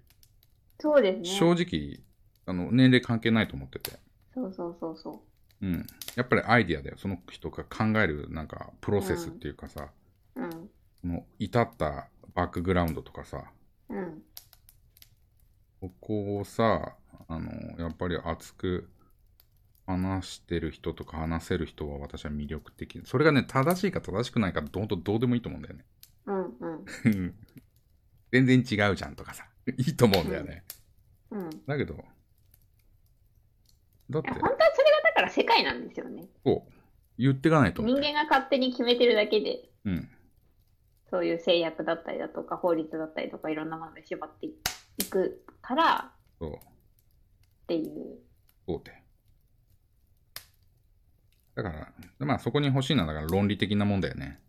[0.80, 1.26] そうですね。
[1.26, 2.04] 正直、
[2.46, 4.00] あの、年齢関係ないと思ってて。
[4.34, 5.24] そうそうそうそ
[5.62, 5.86] うん。
[6.16, 6.98] やっぱりアイディアだよ。
[6.98, 9.90] その人が考える、なんか、プロセスっていうかさ、
[10.36, 10.42] う。
[10.42, 10.70] うん。
[11.00, 13.44] その至ったバックグラウンドとかさ、
[13.90, 14.24] うん。
[15.82, 16.96] ここをさ、
[17.28, 18.90] あの、やっぱり熱く
[19.86, 23.02] 話してる人とか話せる人は私は魅力的。
[23.06, 25.86] それがね、正しいか正しくないかどうどうでもいいと思うんだよね。
[26.26, 27.36] うんうん。
[28.32, 29.46] 全然違うじゃんとかさ、
[29.78, 30.64] いいと思うんだよね。
[31.32, 31.50] うん。
[31.50, 31.96] いだけど、
[34.10, 36.28] だってや、本当はそれがだから世界なんですよね。
[36.46, 36.72] そう、
[37.18, 38.02] 言ってかないと思人う。
[38.02, 40.10] 間が勝手に決めてるだけで、うん。
[41.10, 44.54] そういう制約だったりだとか、法律だったりとか、いろんなもので縛ってい
[45.10, 46.60] くからそう、っ
[47.68, 48.20] ていう。
[48.66, 49.01] そうで。
[51.56, 54.40] だから、まあそこに欲しいのはだから論理的なもんだよね。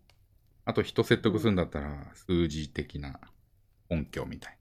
[0.65, 3.21] あと人説得するんだったら数字的な
[3.91, 4.59] 根拠みたい。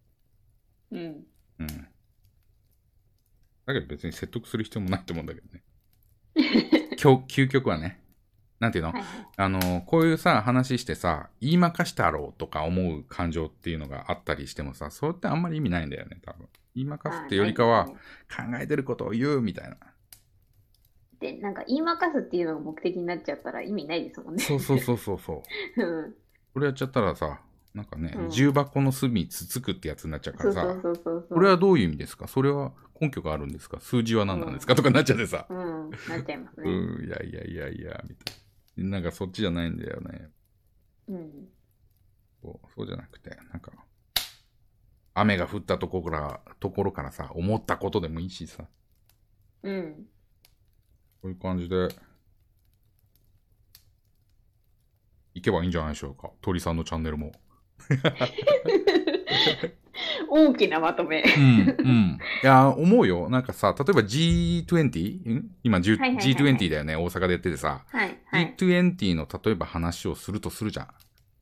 [0.92, 1.26] うん。
[1.60, 1.68] うん。
[3.66, 5.64] だけど別に説得する必要もないと思うんだけどね。
[6.98, 8.02] 究究極はね。
[8.60, 9.28] なんていうの、はいはい。
[9.38, 16.48] あの、こういうさ、話してさ、言いまかしたろうとか思う感情っていうのがあったりしてもさ、それってあんまり意味ないんだよね、多分。
[16.76, 17.96] 言いまかすってよりかは、考
[18.60, 19.78] えてることを言うみたいな。
[21.22, 24.44] で、なんか言いまかすっていうのが目的になっちゃったら意味ないですもんね。
[24.44, 25.44] そうそうそうそうそ
[25.78, 25.82] う。
[25.86, 26.16] うん。
[26.54, 27.40] これやっちゃったらさ、
[27.74, 30.76] なんかね、うん重箱の隅つつくってやつになっちゃうからさ。
[31.30, 32.28] これはどういう意味ですか？
[32.28, 33.80] それは根拠があるんですか？
[33.80, 36.72] 数字は何なんですか、とかなっちゃってさ、うん、なっちゃいますうね。
[36.72, 38.90] ん、いやいやいやいや、みたいな。
[38.90, 40.30] なんかそっちじゃないんだよね。
[41.08, 41.50] うん。
[42.42, 43.72] そうそうじゃなくて、なんか、
[45.14, 48.68] 雨が降ったところから、ところからさ、思ったことでもいいしさ、
[49.64, 50.08] うん。
[51.22, 51.88] こういう感じで、
[55.34, 56.32] いけばいいんじゃないでしょうか。
[56.42, 57.32] 鳥さんのチャンネルも。
[60.30, 61.22] 大きなまとめ。
[61.22, 62.20] うん、うん。
[62.44, 63.30] いや、思うよ。
[63.30, 65.30] なんかさ、例えば G20?
[65.30, 65.52] ん？
[65.64, 66.96] 今、10はいはいはいはい G20 だよね。
[66.96, 68.56] 大阪でやっててさ、はい、はい。
[68.58, 70.88] G20 の例えば話をするとするじゃん。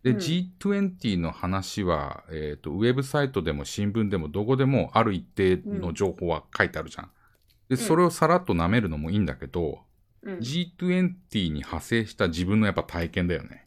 [0.03, 7.11] で、うん G20 の話は、えっ、と、ウェブサイトでも新聞でもどこでもある一定の情報は書いてあるじゃん。
[7.69, 9.79] で、それをさらっと舐めるのもいいんだけど、
[10.21, 10.37] うん。
[10.39, 13.63] G20 に派生した自分のやっぱ体験だよね。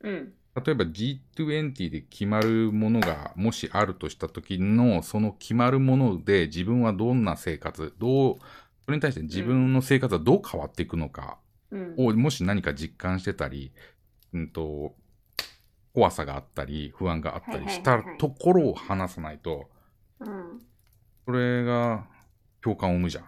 [0.00, 0.32] うん。
[0.54, 8.36] 例えば G20 で決まるものがもしあるとした時のその決まるもので自分はどんな生活どう
[8.84, 11.38] それに対して自分の生活はどう変わっていくのか
[11.70, 11.94] うん。
[11.96, 13.72] をもし何か実感してたり、
[14.34, 14.94] うんと
[15.94, 19.70] 怖さがあったり不安があったりしたところを話さないと
[20.20, 20.60] うん。
[21.24, 22.04] それが
[22.62, 23.24] 共感を生むじゃん。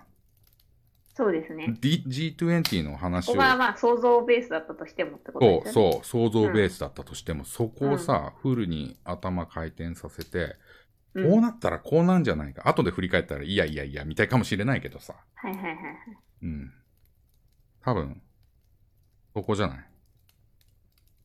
[1.16, 1.76] そうですね。
[1.80, 5.92] D- G20 の話をここがまあ想像ベースだったとしてもってことそうですよね。
[5.92, 10.54] そう想像ベースだったとしても、そこをさ、フルに頭回転させて、うん
[11.16, 15.84] こうなったらこうなんじゃないか後で振り返ったらいやいやいやみたいかもしれないけどさはいはいはいはい。
[16.42, 16.72] うん
[17.84, 18.20] 多分
[19.32, 19.84] そこじゃない？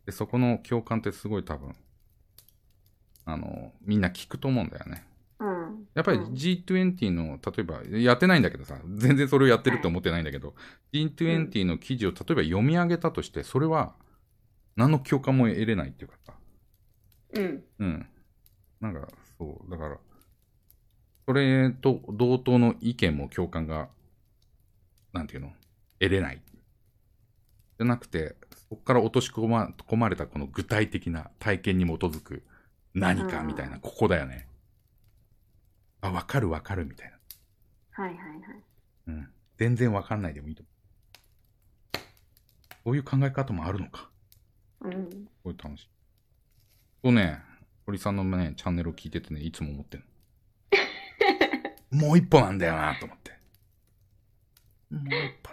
[0.05, 1.75] でそこの共感ってすごい多分
[3.25, 5.08] あのみんな聞くと思うんだよねうん。
[5.99, 10.55] やっぱりうん G20 の、例えば、やってないんだけどさ、全然それをやってるって思ってないんだけど、
[10.93, 13.95] G20 の記事を例えば読み上げたとして、それは
[14.77, 16.33] 何の共感も得れないっていうかさ、
[17.33, 17.63] うん。
[17.79, 18.07] うん。
[18.79, 19.97] なんか、そう、だから、
[21.27, 23.89] それと同等の意見も共感が、
[25.13, 25.51] なんていうの？
[25.99, 26.41] 得れない。
[26.45, 28.35] じゃなくて、
[28.69, 32.43] そこから落とし込ま込まれたこの具体的な体験に基づく
[32.93, 34.48] 何かみたいな、ここだよね。
[36.01, 37.17] あ、わかるわかるみたいな。
[38.03, 38.39] はいはいはい。
[39.07, 39.29] うん。
[39.57, 40.79] 全然わかんないでもいいと思う。
[42.85, 44.09] こういう考え方もあるのか。
[44.81, 45.09] うん。
[45.11, 45.89] すごい楽しい。
[47.03, 47.41] そうね、
[47.85, 50.03] 堀さんのね、チャンネルを聞いててね、いつも思ってん
[51.91, 51.97] の。
[52.07, 53.31] もう一歩なんだよなと思って。
[54.91, 55.51] もう一歩。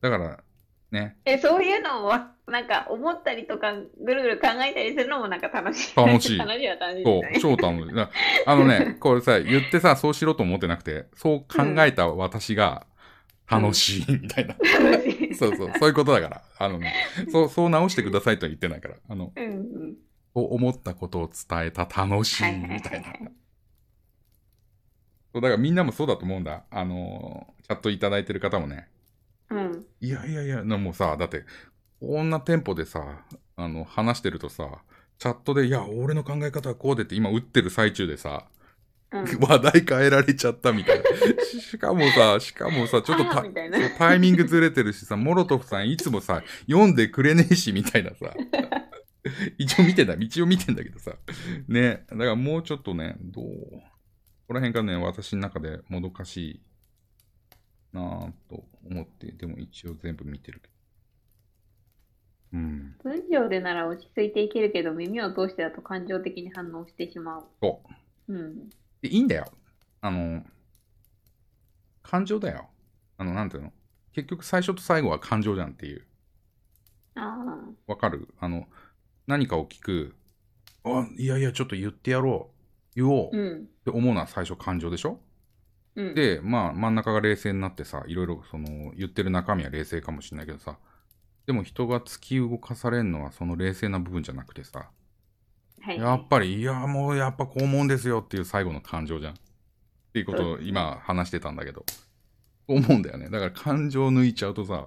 [0.00, 0.44] だから、
[0.90, 5.96] ね、え、そういうのをわ、なんか思ったりとか、ぐるぐる考えたりするのもなんか楽しい。
[5.96, 7.56] 楽しい 楽しいは楽しいそう。
[7.56, 7.94] 超楽しい。
[7.94, 8.10] だ
[8.46, 12.86] あのね、 これさ、言ってさ、そうしろと思ってなくて、そう考えた私が
[13.50, 14.54] 楽しいみたいな。
[14.54, 15.34] 楽しい。
[15.34, 16.42] そうそう、そういうことだから。
[16.58, 16.94] あのね、
[17.30, 18.96] そう、そう直してくださいとは言ってないから。
[19.08, 19.50] あの、うんう
[19.86, 19.96] ん。
[20.34, 23.08] 思ったことを伝えた楽しいみたいな。
[23.08, 23.44] はい
[25.34, 26.62] そうだからみんなもそうだと思うんだ。
[26.70, 28.86] あのー、チャットいただいてる方もね。
[29.50, 29.84] うん。
[30.00, 31.44] いやいやいや、なもうさ、だって、
[32.06, 33.24] こんなテンポでさ、
[33.56, 34.82] あの、話してるとさ、
[35.18, 38.46] チャットで、いや、俺の考え方はこうでって今打ってる最中でさ、
[39.10, 39.24] うん。
[39.40, 41.04] 話題変えられちゃったみたいな。
[41.44, 48.34] し しかもさ、しかもさ、ちょっとあたーみたいなそうタイミングずれてるしさ、モロトフさんいつもさ、読んでくれねえし、みたいなさ。
[49.56, 51.16] 一応見てんだ、一応見てんだけどさ。
[51.68, 56.62] ね、だからもうちょっとね、どうここら辺がね、私の中でもどかしい
[57.92, 60.73] なぁと思って、でも一応全部見てるけど。
[62.54, 62.94] うん。
[63.02, 67.44] 文章でなら落ち着いていけるけど、耳を通してだと感情的に反応してしまう。
[67.60, 67.82] そ
[68.28, 68.32] う。
[68.32, 68.70] うん。
[69.02, 69.46] で、いいんだよ。
[70.00, 70.44] あの、
[72.02, 72.68] 感情だよ。
[73.18, 73.72] あの、なんていうの？
[74.12, 76.06] 結局最初と最後は感情じゃんっていう。
[77.16, 77.36] あ
[77.88, 78.28] わかる？
[78.38, 78.68] あの、
[79.26, 80.14] 何かを聞く。
[80.84, 82.94] あ、いやいや、ちょっと言ってやろう。
[82.94, 83.26] 言おう。
[83.26, 83.28] あ。
[83.28, 83.66] っうん。
[83.84, 85.18] て思うのは最初感情でしょ？
[85.96, 86.14] うん。
[86.14, 90.78] で、まあ、真ん中が冷静になってさ、いろいろその、言ってる中身は冷静かもしれないけどさ、
[91.46, 94.88] でも人が突き動かされるのはその冷静な部分じゃなくてさ、
[95.82, 95.98] はい。
[95.98, 99.32] やっぱり、いや、もうやっぱこう思うんですよっていう最後の感情じゃん。
[99.34, 99.36] っ
[100.14, 101.84] ていうことを今話してたんだけど、
[102.66, 103.28] 思うんだよね。
[103.28, 104.86] だから感情抜いちゃうとさ、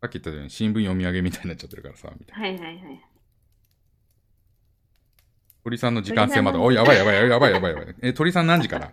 [0.00, 2.64] さっき言ったように新聞読み上げみたいになっちゃってるからさ、みたいな。
[2.64, 3.04] はいはいはい。
[5.64, 7.94] 鳥さんの時間制まで、鳥おい、やばいやばいやばいやばいやばい。
[8.00, 8.86] え、鳥さん何時から？
[8.88, 8.90] い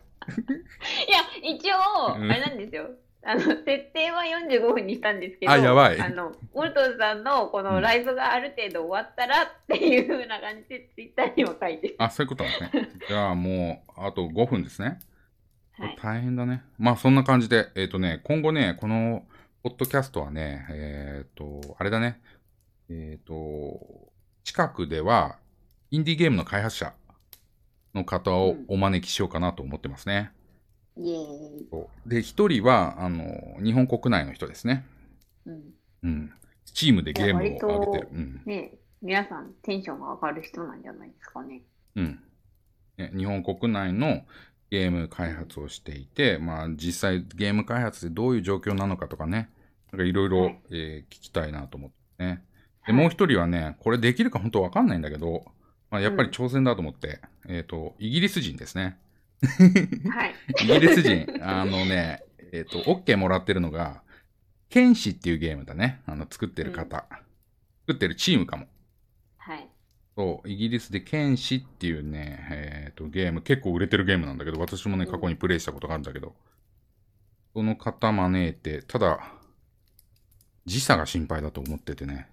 [1.48, 2.90] や、一応、うんあれなんですよ。
[3.28, 12.90] あの、設定は45分にしたんですけど、あやばいあの、ウォルトンさんのこのライブがある程度終わったらっていう風な感じでツイッターにも書いてあ、そういうことなんですね。
[13.10, 15.00] じゃあもう、あと5分ですね。
[15.80, 15.98] はい。
[16.00, 16.64] 大変だね。
[16.78, 19.26] まあそんな感じで、えっ、とね、今後ね、この
[19.64, 22.22] ポッドキャストはね、えっ、と、あれだね、
[22.92, 23.80] えっ、と、
[24.44, 25.40] 近くでは、
[25.90, 26.94] インディーゲームの開発者
[27.96, 30.32] の方をお招きしようかなと思ってますね。
[30.98, 31.20] イエー
[31.62, 31.68] イ。
[32.06, 34.86] で、一人は、あの、日本国内の人ですね。
[35.46, 35.64] うん。
[36.04, 36.34] うん。
[36.74, 38.10] チームでゲームを上げてる。
[38.12, 38.42] うん。
[38.46, 41.62] ね皆さんテンションが上がる人なんじゃないですかね。
[41.96, 42.20] うん。
[42.98, 44.24] ね、日本国内の
[44.72, 49.50] ゲーム開発をしていて、まあ実際ゲーム開発でどういう状況なのかとかね、
[49.92, 52.44] なんかいろいろ聞きたいなと思ってね。
[52.88, 55.46] で、はいもう一人はね、これできるか本当わかんないんだけど、
[55.92, 58.98] まあ、やっぱり挑戦だと思って、えっ、と、イギリス人ですね。
[59.46, 60.36] はい。
[60.64, 64.02] イギリス人、あのね、えっ、と、OK もらってるのが、
[64.70, 66.02] 剣士っていうゲームだね。
[66.06, 67.06] あの、作ってる方。
[67.88, 68.68] 作ってるチームかも。
[69.38, 69.68] はい。
[70.18, 76.36] そう、イギリスで剣士っていうね、えっ、と、ゲーム、結構売れてるゲームなんだけど、私もね、うん過去にプレイしたことがあるんだけど、
[77.54, 79.20] その方招いて、ただ、
[80.66, 82.28] 時差が心配だと思っててね。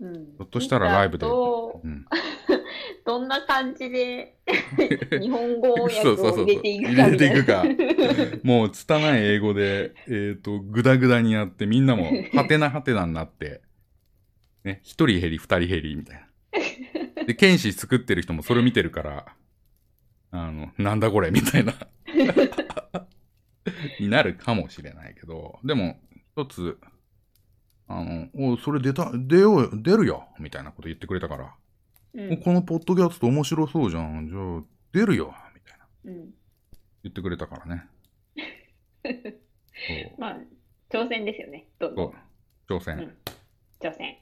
[0.00, 0.14] うん。
[0.14, 1.26] ひょっとしたらライブで。
[1.26, 2.06] どうん。
[3.04, 4.36] どんな感じで
[5.20, 7.64] 日本語訳そうそうそうそうを入れていくか
[8.42, 13.62] もう、拙い英語で、えっ、と、ぐだぐだにやって、みんなも、はてなはてなになって、
[14.64, 16.20] ね、一人減り、二人減り、みたい
[17.16, 17.24] な。
[17.24, 19.26] で、剣士作ってる人もそれ見てるから、
[20.30, 21.74] あの、なんだこれ、みたいな。
[24.00, 25.98] になるかもしれないけど、でも、
[26.36, 26.78] 一つ、
[27.88, 31.54] あの、おそれ出た、出よう、出るよみたいなこと言ってくれたから、
[32.14, 32.32] うん。
[32.34, 34.28] おこのポッドキャスト面白そうじゃん。
[34.28, 34.62] じゃあ、
[34.92, 35.86] 出るよみたいな。
[36.04, 36.30] うん。
[37.02, 37.86] 言ってくれたからね。
[40.18, 40.36] まあ、
[40.90, 41.66] 挑戦ですよね。
[41.78, 42.14] どう。
[42.68, 42.98] 挑戦。
[42.98, 43.16] うん
[43.80, 44.16] 挑戦。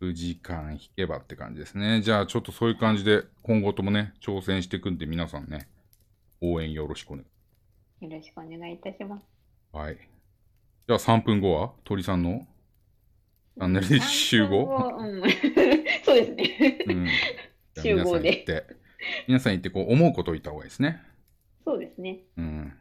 [0.00, 2.02] 数時間引けばって感じですね。
[2.02, 5.68] じゃあ、ちょっとそういう感じで、今後ともね、挑戦していくんで、皆さんね、
[6.40, 7.24] 応援よろしくお願
[8.00, 8.04] い。
[8.04, 9.22] よろしくお願いいたします。
[9.72, 9.96] はい。
[9.96, 12.46] じゃあ、3分後は鳥さんの
[13.56, 15.22] チャンネルで集合うん。
[16.04, 16.78] そうですね。
[16.86, 17.08] うん。
[17.82, 18.66] 集合で皆さん行って、
[19.28, 21.00] 皆さん行って、こう、思うことを言った方がいいですね。
[21.64, 22.20] そうですね。
[22.36, 22.72] うん。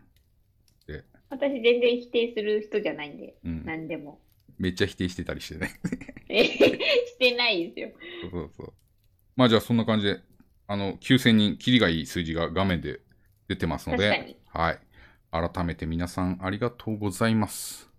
[1.30, 3.66] 私全然否定する人じゃないんで、うん。
[3.66, 4.22] 何でも。
[4.58, 5.72] めっちゃ否定してたりしてね。
[6.30, 7.92] え してないですよ。
[8.22, 8.74] そうそうそう。
[9.36, 10.20] まあ、じゃあ、そんな感じで、
[10.68, 13.02] あの、9000人、キリがいい数字が画面で
[13.48, 14.38] 出てますので。
[14.48, 14.80] はい。
[15.32, 17.90] 改めて皆さんありがとうございます。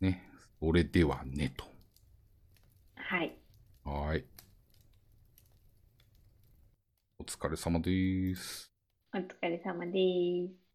[0.00, 0.25] ね。
[0.60, 1.64] それではね、と。
[2.96, 3.38] はい。
[3.84, 4.26] はい。
[7.18, 8.72] お疲れ様です。
[9.12, 10.65] お疲れ様です。